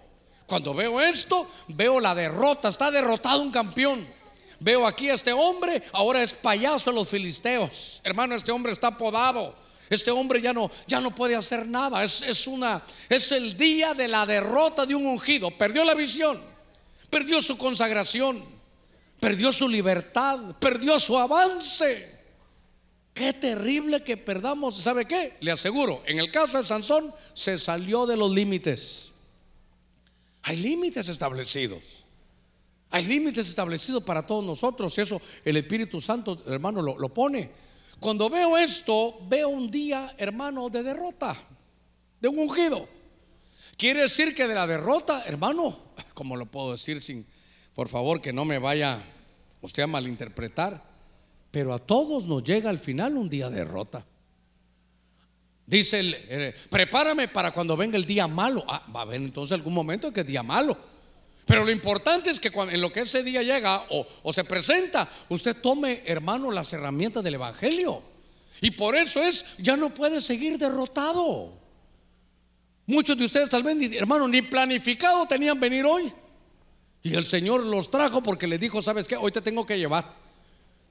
[0.46, 4.08] Cuando veo esto, veo la derrota, está derrotado un campeón.
[4.60, 8.00] Veo aquí a este hombre, ahora es payaso de los filisteos.
[8.02, 9.54] Hermano, este hombre está podado.
[9.90, 12.04] Este hombre ya no, ya no puede hacer nada.
[12.04, 15.50] Es, es, una, es el día de la derrota de un ungido.
[15.50, 16.40] Perdió la visión,
[17.10, 18.40] perdió su consagración,
[19.18, 22.08] perdió su libertad, perdió su avance.
[23.12, 24.76] Qué terrible que perdamos.
[24.76, 25.36] ¿Sabe qué?
[25.40, 29.14] Le aseguro, en el caso de Sansón, se salió de los límites.
[30.42, 32.04] Hay límites establecidos.
[32.90, 34.96] Hay límites establecidos para todos nosotros.
[34.96, 37.50] Y eso el Espíritu Santo, hermano, lo, lo pone.
[38.00, 41.36] Cuando veo esto, veo un día, hermano, de derrota,
[42.18, 42.88] de un ungido.
[43.76, 45.78] Quiere decir que de la derrota, hermano,
[46.14, 47.26] como lo puedo decir sin,
[47.74, 49.04] por favor, que no me vaya
[49.60, 50.82] usted a malinterpretar,
[51.50, 54.06] pero a todos nos llega al final un día de derrota.
[55.66, 58.64] Dice, el, eh, prepárame para cuando venga el día malo.
[58.66, 60.76] Ah, va a haber entonces algún momento que es día malo.
[61.50, 65.08] Pero lo importante es que cuando, en lo que ese día llega o, se presenta,
[65.30, 68.04] usted tome, hermano, las herramientas del Evangelio.
[68.60, 71.52] Y por eso es, ya no puede seguir derrotado.
[72.86, 76.12] Muchos de ustedes tal vez, hermano, ni planificado tenían venir hoy.
[77.02, 79.16] Y el Señor los trajo porque les dijo, ¿sabes qué?
[79.16, 80.14] Hoy te tengo que llevar.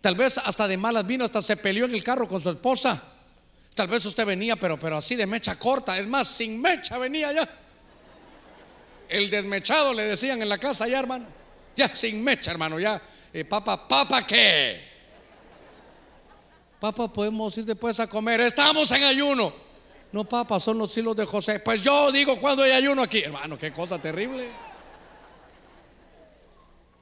[0.01, 3.01] Tal vez hasta de malas vino, hasta se peleó en el carro con su esposa.
[3.75, 5.97] Tal vez usted venía, pero, pero así de mecha corta.
[5.97, 7.49] Es más, sin mecha venía ya.
[9.09, 11.25] El desmechado le decían en la casa ya, hermano.
[11.75, 13.01] Ya sin mecha, hermano, ya.
[13.33, 14.87] Eh, papa, papa, ¿qué?
[16.79, 18.41] Papa, podemos ir después a comer.
[18.41, 19.51] Estamos en ayuno.
[20.11, 21.59] No, papa, son los hilos de José.
[21.59, 23.19] Pues yo digo cuando hay ayuno aquí.
[23.19, 24.49] Hermano, qué cosa terrible.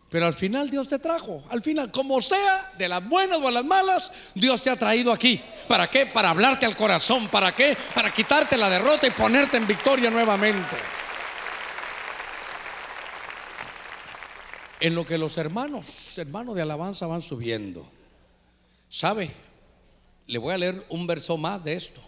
[0.09, 1.43] Pero al final Dios te trajo.
[1.49, 5.41] Al final, como sea, de las buenas o las malas, Dios te ha traído aquí.
[5.67, 6.05] ¿Para qué?
[6.05, 7.27] Para hablarte al corazón.
[7.27, 7.77] ¿Para qué?
[7.93, 10.77] Para quitarte la derrota y ponerte en victoria nuevamente.
[14.79, 17.89] En lo que los hermanos, hermanos de alabanza van subiendo.
[18.89, 19.31] ¿Sabe?
[20.27, 22.01] Le voy a leer un verso más de esto.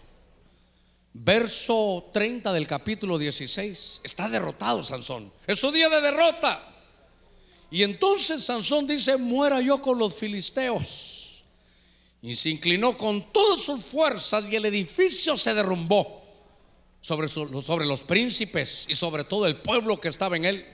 [1.12, 4.02] Verso 30 del capítulo 16.
[4.04, 5.32] Está derrotado Sansón.
[5.46, 6.66] Es su día de derrota.
[7.70, 11.44] Y entonces Sansón dice, muera yo con los filisteos.
[12.22, 16.22] Y se inclinó con todas sus fuerzas y el edificio se derrumbó
[17.00, 20.66] sobre, sobre los príncipes y sobre todo el pueblo que estaba en él.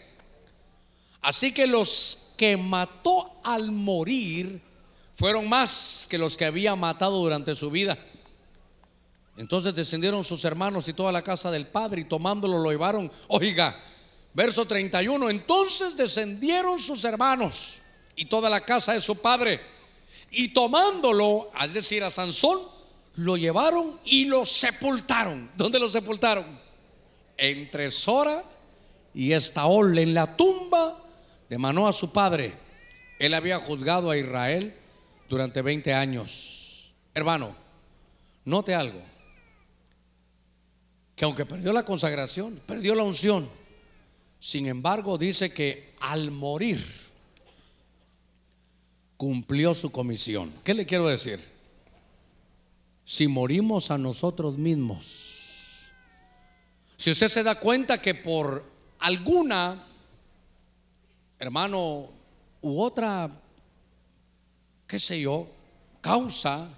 [1.26, 4.62] Así que los que mató al morir
[5.12, 7.98] fueron más que los que había matado durante su vida.
[9.36, 13.10] Entonces descendieron sus hermanos y toda la casa del padre y tomándolo lo llevaron.
[13.26, 13.76] Oiga,
[14.34, 17.82] verso 31, entonces descendieron sus hermanos
[18.14, 19.60] y toda la casa de su padre
[20.30, 22.60] y tomándolo, es decir, a Sansón,
[23.16, 25.50] lo llevaron y lo sepultaron.
[25.56, 26.60] ¿Dónde lo sepultaron?
[27.36, 28.44] Entre Sora
[29.12, 31.02] y Estaol, en la tumba
[31.48, 32.54] demandó a su padre.
[33.18, 34.74] Él había juzgado a Israel
[35.28, 36.94] durante 20 años.
[37.14, 37.56] Hermano,
[38.44, 39.00] note algo.
[41.14, 43.48] Que aunque perdió la consagración, perdió la unción,
[44.38, 46.84] sin embargo dice que al morir
[49.16, 50.52] cumplió su comisión.
[50.62, 51.40] ¿Qué le quiero decir?
[53.04, 55.90] Si morimos a nosotros mismos,
[56.96, 58.64] si usted se da cuenta que por
[58.98, 59.85] alguna
[61.38, 62.08] hermano,
[62.60, 63.30] u otra,
[64.86, 65.46] qué sé yo,
[66.00, 66.68] causa,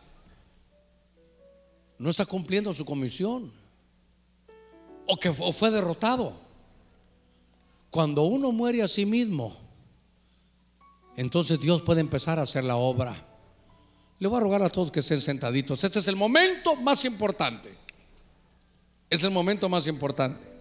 [1.98, 3.52] no está cumpliendo su comisión
[5.06, 6.32] o que fue derrotado.
[7.90, 9.56] Cuando uno muere a sí mismo,
[11.16, 13.24] entonces Dios puede empezar a hacer la obra.
[14.18, 15.82] Le voy a rogar a todos que estén sentaditos.
[15.82, 17.74] Este es el momento más importante.
[19.08, 20.57] Es el momento más importante.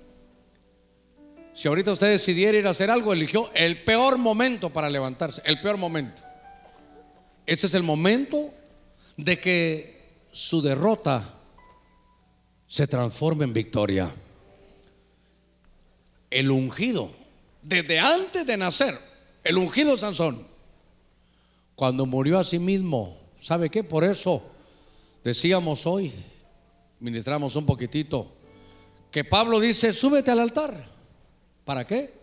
[1.58, 5.60] Si ahorita usted decidiera ir a hacer algo, eligió el peor momento para levantarse, el
[5.60, 6.22] peor momento.
[7.48, 8.54] Ese es el momento
[9.16, 11.34] de que su derrota
[12.68, 14.14] se transforme en victoria.
[16.30, 17.10] El ungido,
[17.64, 18.96] desde antes de nacer,
[19.44, 20.46] el ungido Sansón,
[21.74, 23.84] cuando murió a sí mismo, ¿sabe qué?
[23.84, 24.44] Por eso
[25.24, 26.14] decíamos hoy,
[27.00, 28.32] ministramos un poquitito,
[29.10, 30.97] que Pablo dice, súbete al altar.
[31.68, 32.14] ¿Para qué?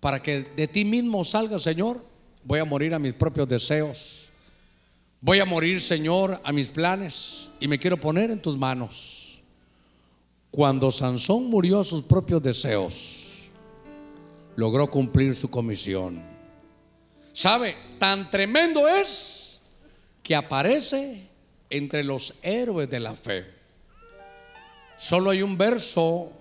[0.00, 2.00] Para que de ti mismo salga, Señor,
[2.42, 4.30] voy a morir a mis propios deseos.
[5.20, 9.42] Voy a morir, Señor, a mis planes y me quiero poner en tus manos.
[10.50, 13.50] Cuando Sansón murió a sus propios deseos,
[14.56, 16.22] logró cumplir su comisión.
[17.34, 17.76] ¿Sabe?
[17.98, 19.76] Tan tremendo es
[20.22, 21.28] que aparece
[21.68, 23.44] entre los héroes de la fe.
[24.96, 26.32] Solo hay un verso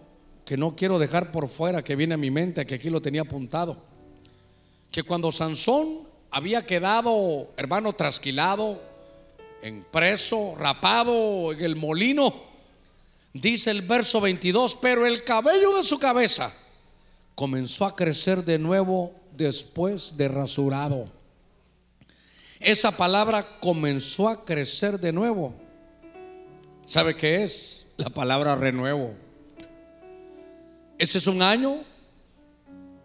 [0.45, 3.21] que no quiero dejar por fuera, que viene a mi mente, que aquí lo tenía
[3.21, 3.77] apuntado.
[4.91, 8.81] Que cuando Sansón había quedado, hermano, trasquilado,
[9.61, 12.33] en preso, rapado en el molino,
[13.33, 16.53] dice el verso 22, pero el cabello de su cabeza
[17.33, 21.09] comenzó a crecer de nuevo después de rasurado.
[22.59, 25.53] Esa palabra comenzó a crecer de nuevo.
[26.85, 27.87] ¿Sabe qué es?
[27.97, 29.22] La palabra renuevo.
[30.97, 31.83] Este es un año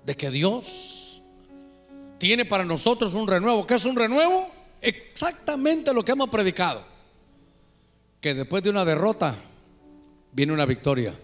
[0.04, 1.22] de que Dios
[2.18, 3.66] tiene para nosotros un renuevo.
[3.66, 4.50] ¿Qué es un renuevo?
[4.80, 6.84] Exactamente lo que hemos predicado.
[8.20, 9.36] Que después de una derrota
[10.32, 11.14] viene una victoria.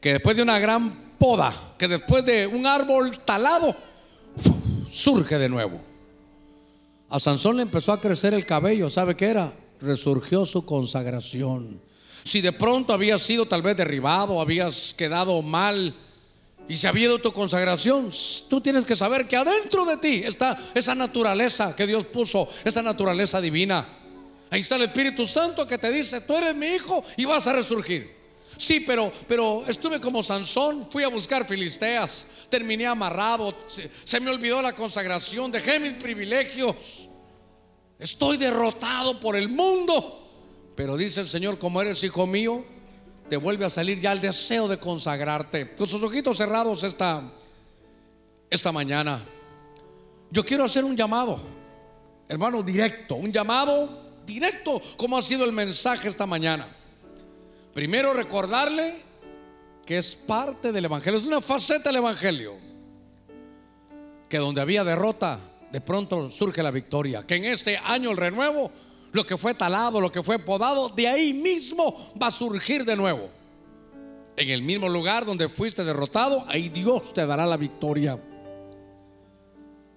[0.00, 3.74] Que después de una gran poda, que después de un árbol talado,
[4.88, 5.80] surge de nuevo.
[7.08, 9.52] A Sansón le empezó a crecer el cabello, ¿sabe qué era?
[9.80, 11.80] Resurgió su consagración.
[12.26, 15.94] Si de pronto habías sido tal vez derribado, habías quedado mal
[16.66, 18.10] y se había ido tu consagración,
[18.50, 22.82] tú tienes que saber que adentro de ti está esa naturaleza que Dios puso, esa
[22.82, 23.86] naturaleza divina.
[24.50, 27.52] Ahí está el Espíritu Santo que te dice, tú eres mi hijo y vas a
[27.52, 28.12] resurgir.
[28.56, 34.32] Sí, pero, pero estuve como Sansón, fui a buscar filisteas, terminé amarrado, se, se, me
[34.32, 37.08] olvidó la consagración, dejé mis privilegios,
[38.00, 40.24] estoy derrotado por el mundo.
[40.76, 42.62] Pero dice el Señor, como eres hijo mío,
[43.28, 45.74] te vuelve a salir ya el deseo de consagrarte.
[45.74, 47.32] Con sus ojitos cerrados esta,
[48.50, 49.24] esta mañana,
[50.30, 51.40] yo quiero hacer un llamado,
[52.28, 56.68] hermano, directo, un llamado directo, como ha sido el mensaje esta mañana.
[57.72, 58.94] Primero recordarle
[59.86, 62.54] que es parte del Evangelio, es una faceta del Evangelio,
[64.28, 65.38] que donde había derrota,
[65.72, 68.70] de pronto surge la victoria, que en este año el renuevo
[69.16, 72.94] lo que fue talado, lo que fue podado, de ahí mismo va a surgir de
[72.94, 73.30] nuevo.
[74.36, 78.22] En el mismo lugar donde fuiste derrotado, ahí Dios te dará la victoria.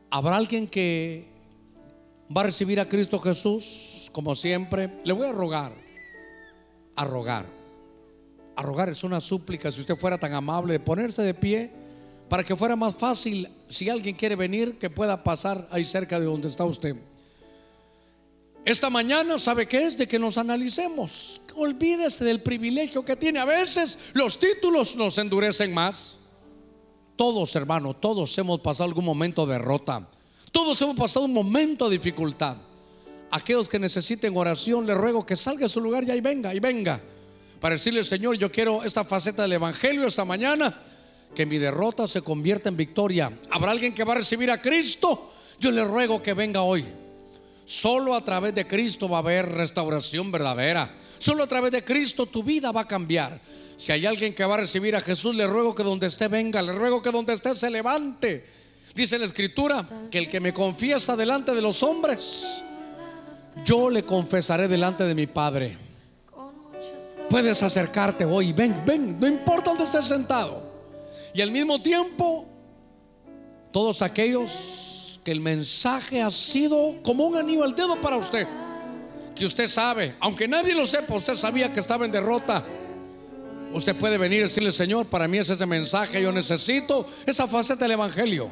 [0.09, 1.27] ¿Habrá alguien que
[2.35, 4.09] va a recibir a Cristo Jesús?
[4.13, 5.73] Como siempre, le voy a rogar,
[6.95, 7.45] a rogar.
[8.55, 11.71] A rogar es una súplica, si usted fuera tan amable, de ponerse de pie
[12.29, 16.25] para que fuera más fácil, si alguien quiere venir, que pueda pasar ahí cerca de
[16.25, 16.95] donde está usted.
[18.65, 19.97] Esta mañana, ¿sabe qué es?
[19.97, 21.41] De que nos analicemos.
[21.55, 23.39] Olvídese del privilegio que tiene.
[23.39, 26.17] A veces los títulos nos endurecen más.
[27.15, 30.07] Todos, hermano, todos hemos pasado algún momento de derrota.
[30.51, 32.57] Todos hemos pasado un momento de dificultad.
[33.31, 36.59] Aquellos que necesiten oración, le ruego que salga a su lugar y ahí venga, y
[36.59, 37.01] venga.
[37.59, 40.81] Para decirle, Señor, yo quiero esta faceta del Evangelio esta mañana,
[41.35, 43.37] que mi derrota se convierta en victoria.
[43.51, 45.33] ¿Habrá alguien que va a recibir a Cristo?
[45.59, 46.85] Yo le ruego que venga hoy.
[47.69, 50.91] Solo a través de Cristo va a haber restauración verdadera.
[51.19, 53.39] Solo a través de Cristo tu vida va a cambiar.
[53.77, 56.63] Si hay alguien que va a recibir a Jesús, le ruego que donde esté venga,
[56.63, 58.43] le ruego que donde esté se levante.
[58.95, 62.63] Dice la escritura que el que me confiesa delante de los hombres,
[63.63, 65.77] yo le confesaré delante de mi Padre.
[67.29, 70.63] Puedes acercarte hoy, ven, ven, no importa dónde estés sentado.
[71.35, 72.47] Y al mismo tiempo,
[73.71, 78.47] todos aquellos el mensaje ha sido como un anillo al dedo para usted.
[79.35, 82.65] Que usted sabe, aunque nadie lo sepa, usted sabía que estaba en derrota.
[83.71, 87.85] Usted puede venir y decirle, Señor, para mí es ese mensaje, yo necesito esa faceta
[87.85, 88.49] del Evangelio.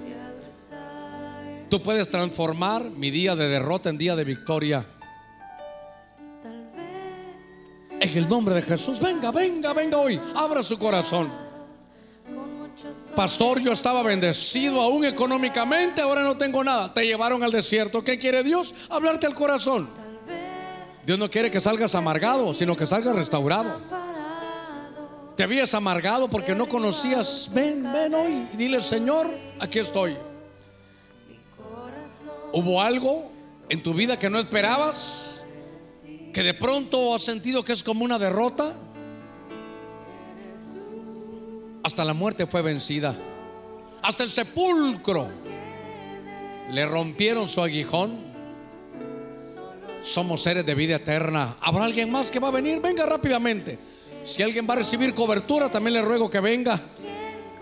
[1.70, 4.86] Tú puedes transformar mi día de derrota en día de victoria.
[8.00, 11.47] En el nombre de Jesús, venga, venga, venga hoy, abra su corazón.
[13.16, 16.94] Pastor, yo estaba bendecido aún económicamente, ahora no tengo nada.
[16.94, 18.04] Te llevaron al desierto.
[18.04, 18.76] ¿Qué quiere Dios?
[18.90, 19.90] Hablarte al corazón.
[21.06, 23.82] Dios no quiere que salgas amargado, sino que salgas restaurado.
[25.36, 27.50] Te habías amargado porque no conocías.
[27.54, 28.48] Ven, ven hoy.
[28.54, 30.18] Y dile, Señor, aquí estoy.
[32.52, 33.32] ¿Hubo algo
[33.70, 35.44] en tu vida que no esperabas?
[36.34, 38.74] Que de pronto has sentido que es como una derrota.
[41.88, 43.16] Hasta la muerte fue vencida.
[44.02, 45.30] Hasta el sepulcro
[46.74, 48.18] le rompieron su aguijón.
[50.02, 51.56] Somos seres de vida eterna.
[51.62, 52.82] ¿Habrá alguien más que va a venir?
[52.82, 53.80] Venga rápidamente.
[54.26, 56.82] Si alguien va a recibir cobertura, también le ruego que venga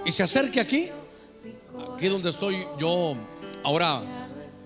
[0.03, 0.89] y se acerque aquí.
[1.95, 3.15] Aquí donde estoy yo
[3.61, 4.01] ahora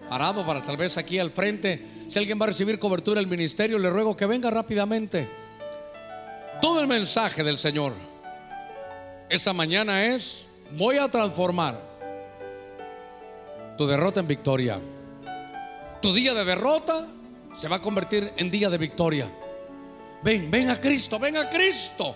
[0.08, 1.86] parado para tal vez aquí al frente.
[2.08, 5.30] Si alguien va a recibir cobertura del ministerio, le ruego que venga rápidamente.
[6.62, 8.08] Todo el mensaje del Señor
[9.30, 11.80] esta mañana es, voy a transformar
[13.78, 14.80] tu derrota en victoria.
[16.02, 17.08] Tu día de derrota
[17.54, 19.32] se va a convertir en día de victoria.
[20.24, 22.16] Ven, ven a Cristo, ven a Cristo.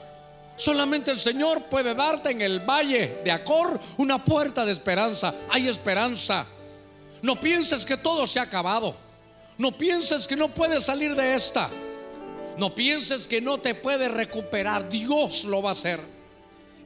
[0.55, 5.33] Solamente el Señor puede darte en el valle de Acor una puerta de esperanza.
[5.49, 6.45] Hay esperanza.
[7.21, 8.95] No pienses que todo se ha acabado.
[9.57, 11.69] No pienses que no puedes salir de esta.
[12.57, 14.89] No pienses que no te puede recuperar.
[14.89, 16.12] Dios lo va a hacer.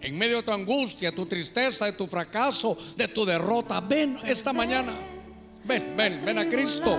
[0.02, 4.54] En medio de tu angustia, tu tristeza, de tu fracaso, de tu derrota, ven esta
[4.54, 4.94] mañana.
[5.64, 6.98] Ven, ven, ven a Cristo.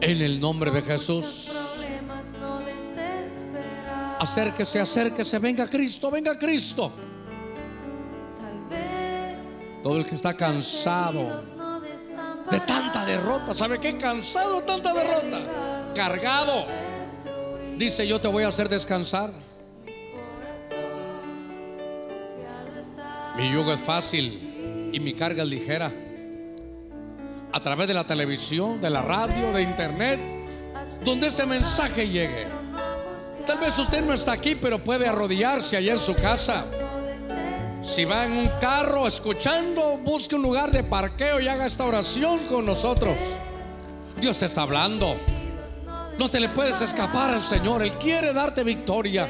[0.00, 1.52] En el nombre de Jesús.
[4.18, 6.92] Acérquese, acérquese, venga Cristo, venga Cristo.
[9.82, 11.42] Todo el que está cansado
[12.50, 13.96] de tanta derrota, ¿sabe qué?
[13.96, 16.66] Cansado de tanta derrota, cargado.
[17.76, 19.45] Dice, yo te voy a hacer descansar.
[23.36, 25.92] Mi yugo es fácil y mi carga es ligera.
[27.52, 30.18] A través de la televisión, de la radio, de internet,
[31.04, 32.46] donde este mensaje llegue.
[33.46, 36.64] Tal vez usted no está aquí, pero puede arrodillarse allá en su casa.
[37.82, 42.40] Si va en un carro escuchando, busque un lugar de parqueo y haga esta oración
[42.48, 43.16] con nosotros.
[44.18, 45.14] Dios te está hablando.
[46.18, 47.82] No te le puedes escapar al Señor.
[47.82, 49.28] Él quiere darte victoria.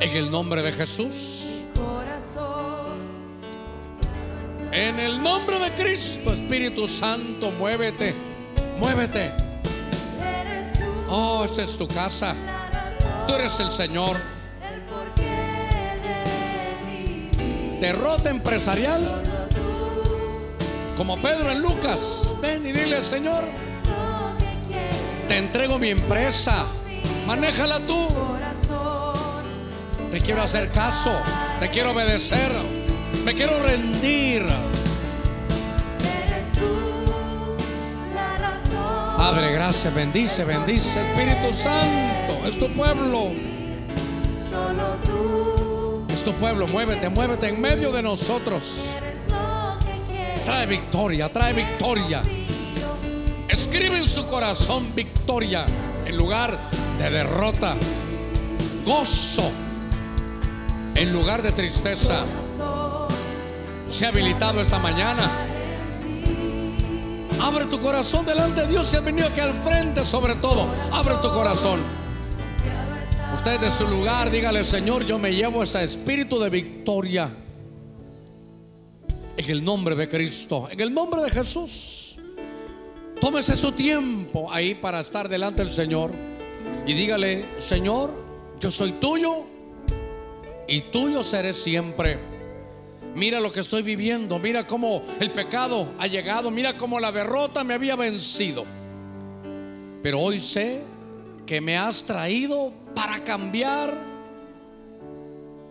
[0.00, 1.64] En el nombre de Jesús.
[4.70, 8.14] En el nombre de Cristo, Espíritu Santo, muévete.
[8.78, 9.32] Muévete.
[11.10, 12.34] Oh, esta es tu casa.
[13.26, 14.16] Tú eres el Señor.
[17.80, 19.22] Derrota empresarial.
[20.96, 22.28] Como Pedro en Lucas.
[22.40, 23.44] Ven y dile, Señor,
[25.26, 26.66] te entrego mi empresa.
[27.26, 28.06] Manéjala tú.
[30.10, 31.12] Te quiero hacer caso.
[31.60, 32.50] Te quiero obedecer.
[33.24, 34.42] Me quiero rendir.
[39.16, 41.00] Padre, gracias, bendice, bendice.
[41.00, 43.32] Espíritu Santo, es tu pueblo.
[46.08, 48.94] Es tu pueblo, muévete, muévete en medio de nosotros.
[50.44, 52.22] Trae victoria, trae victoria.
[53.48, 55.66] Escribe en su corazón victoria
[56.06, 56.58] en lugar
[56.98, 57.74] de derrota.
[58.86, 59.67] Gozo
[60.98, 62.24] en lugar de tristeza.
[63.88, 65.30] Se ha habilitado esta mañana.
[67.40, 68.88] Abre tu corazón delante de Dios.
[68.88, 71.80] Si has venido aquí al frente, sobre todo, abre tu corazón.
[73.36, 77.32] Usted de su lugar, dígale, Señor, yo me llevo ese espíritu de victoria.
[79.36, 82.18] En el nombre de Cristo, en el nombre de Jesús.
[83.20, 86.10] Tómese su tiempo ahí para estar delante del Señor.
[86.86, 88.12] Y dígale, Señor,
[88.58, 89.57] yo soy tuyo
[90.68, 92.18] y tuyo seré siempre.
[93.14, 97.64] Mira lo que estoy viviendo, mira cómo el pecado ha llegado, mira cómo la derrota
[97.64, 98.64] me había vencido.
[100.02, 100.82] Pero hoy sé
[101.46, 103.92] que me has traído para cambiar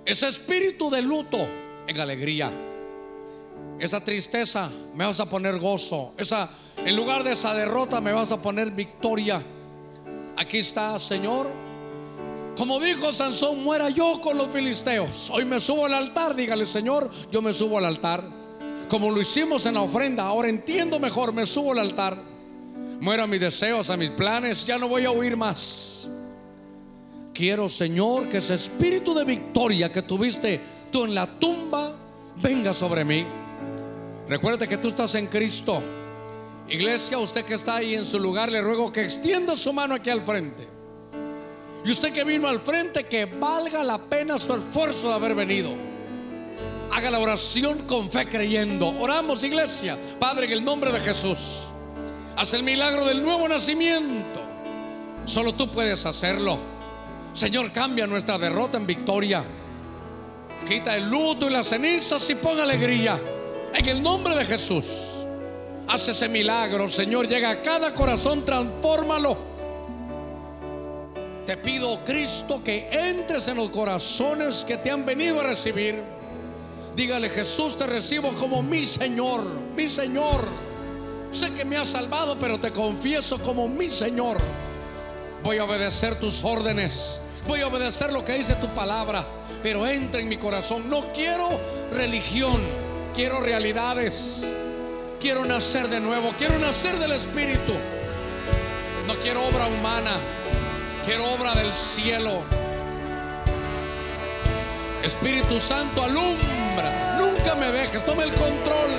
[0.04, 1.38] ese espíritu de luto
[1.88, 2.52] en alegría.
[3.80, 6.14] Esa tristeza me vas a poner gozo.
[6.18, 6.50] Esa
[6.84, 9.44] en lugar de esa derrota me vas a poner victoria.
[10.36, 11.48] Aquí está, Señor,
[12.58, 15.30] como dijo Sansón, muera yo con los filisteos.
[15.32, 18.28] Hoy me subo al altar, dígale Señor, yo me subo al altar.
[18.90, 22.20] Como lo hicimos en la ofrenda, ahora entiendo mejor, me subo al altar.
[23.00, 26.10] Muero a mis deseos, a mis planes, ya no voy a huir más.
[27.32, 30.60] Quiero, Señor, que ese espíritu de victoria que tuviste
[30.92, 31.96] tú en la tumba
[32.42, 33.24] venga sobre mí.
[34.28, 35.84] Recuerde que tú estás en Cristo.
[36.70, 40.10] Iglesia, usted que está ahí en su lugar, le ruego que extienda su mano aquí
[40.10, 40.77] al frente.
[41.88, 45.72] Y usted que vino al frente, que valga la pena su esfuerzo de haber venido.
[46.92, 48.90] Haga la oración con fe creyendo.
[49.00, 49.98] Oramos, iglesia.
[50.20, 51.70] Padre, en el nombre de Jesús.
[52.36, 54.42] Haz el milagro del nuevo nacimiento.
[55.24, 56.58] Solo tú puedes hacerlo.
[57.32, 59.46] Señor, cambia nuestra derrota en victoria.
[60.68, 63.18] Quita el luto y las cenizas y pon alegría.
[63.74, 65.26] En el nombre de Jesús.
[65.88, 67.30] Haz ese milagro, Señor.
[67.30, 69.56] Llega a cada corazón, transfórmalo
[71.48, 75.98] te pido, Cristo, que entres en los corazones que te han venido a recibir.
[76.94, 80.46] Dígale, Jesús, te recibo como mi Señor, mi Señor.
[81.32, 84.38] Sé que me has salvado, pero te confieso como mi Señor.
[85.42, 87.22] Voy a obedecer tus órdenes.
[87.48, 89.26] Voy a obedecer lo que dice tu palabra.
[89.64, 90.90] Pero entra en mi corazón.
[90.90, 91.48] No quiero
[91.94, 92.62] religión.
[93.16, 94.52] Quiero realidades.
[95.22, 96.34] Quiero nacer de nuevo.
[96.38, 97.72] Quiero nacer del Espíritu.
[99.08, 100.18] No quiero obra humana.
[101.08, 102.44] Quiero obra del cielo.
[105.02, 107.16] Espíritu Santo, alumbra.
[107.18, 108.92] Nunca me dejes, toma el control.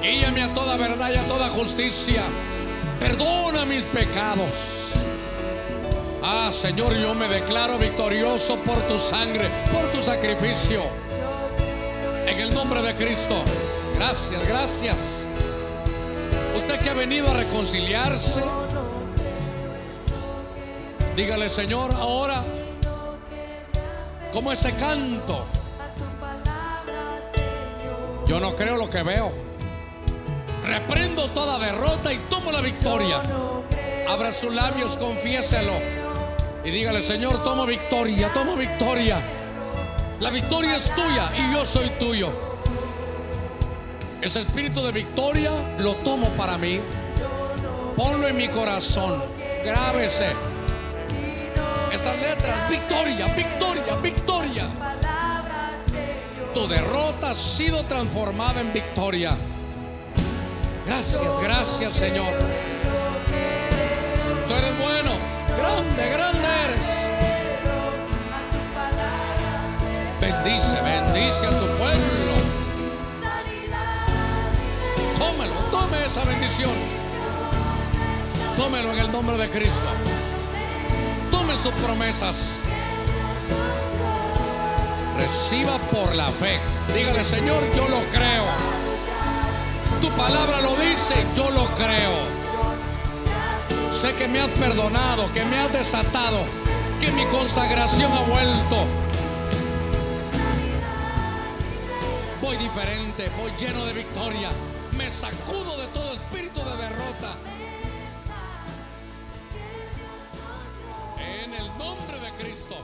[0.00, 2.22] Guíame a toda verdad y a toda justicia.
[3.00, 4.92] Perdona mis pecados.
[6.22, 10.84] Ah, Señor, yo me declaro victorioso por tu sangre, por tu sacrificio.
[12.28, 13.42] En el nombre de Cristo.
[13.96, 14.96] Gracias, gracias.
[16.56, 18.44] Usted que ha venido a reconciliarse.
[21.16, 22.42] Dígale, Señor, ahora,
[24.32, 25.44] como ese canto,
[28.26, 29.30] yo no creo lo que veo.
[30.64, 33.20] Reprendo toda derrota y tomo la victoria.
[34.08, 35.72] Abra sus labios, confiéselo.
[36.64, 39.20] Y dígale, Señor, tomo victoria, tomo victoria.
[40.18, 42.30] La victoria es tuya y yo soy tuyo.
[44.22, 46.80] Ese espíritu de victoria lo tomo para mí.
[47.96, 49.22] Ponlo en mi corazón.
[49.62, 50.51] Grábese.
[51.92, 54.66] Estas letras, victoria, victoria, victoria.
[56.54, 59.36] Tu derrota ha sido transformada en victoria.
[60.86, 62.32] Gracias, gracias Señor.
[64.48, 65.10] Tú eres bueno,
[65.58, 66.86] grande, grande eres.
[70.18, 72.32] Bendice, bendice a tu pueblo.
[75.18, 76.72] Tómelo, tome esa bendición.
[78.56, 79.88] Tómelo en el nombre de Cristo.
[81.42, 82.62] Tome sus promesas.
[85.16, 86.60] Reciba por la fe.
[86.94, 88.44] Dígale, Señor, yo lo creo.
[90.00, 92.12] Tu palabra lo dice, yo lo creo.
[93.90, 96.44] Sé que me has perdonado, que me has desatado,
[97.00, 98.86] que mi consagración ha vuelto.
[102.40, 104.50] Voy diferente, voy lleno de victoria.
[104.96, 107.34] Me sacudo de todo espíritu de derrota.
[111.82, 112.76] Nombre de Cristo.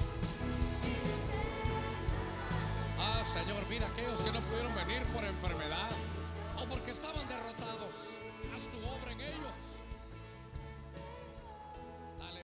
[2.99, 5.91] Ah, Señor, mira aquellos que no pudieron venir por enfermedad
[6.61, 8.19] o porque estaban derrotados.
[8.55, 9.58] Haz tu obra en ellos.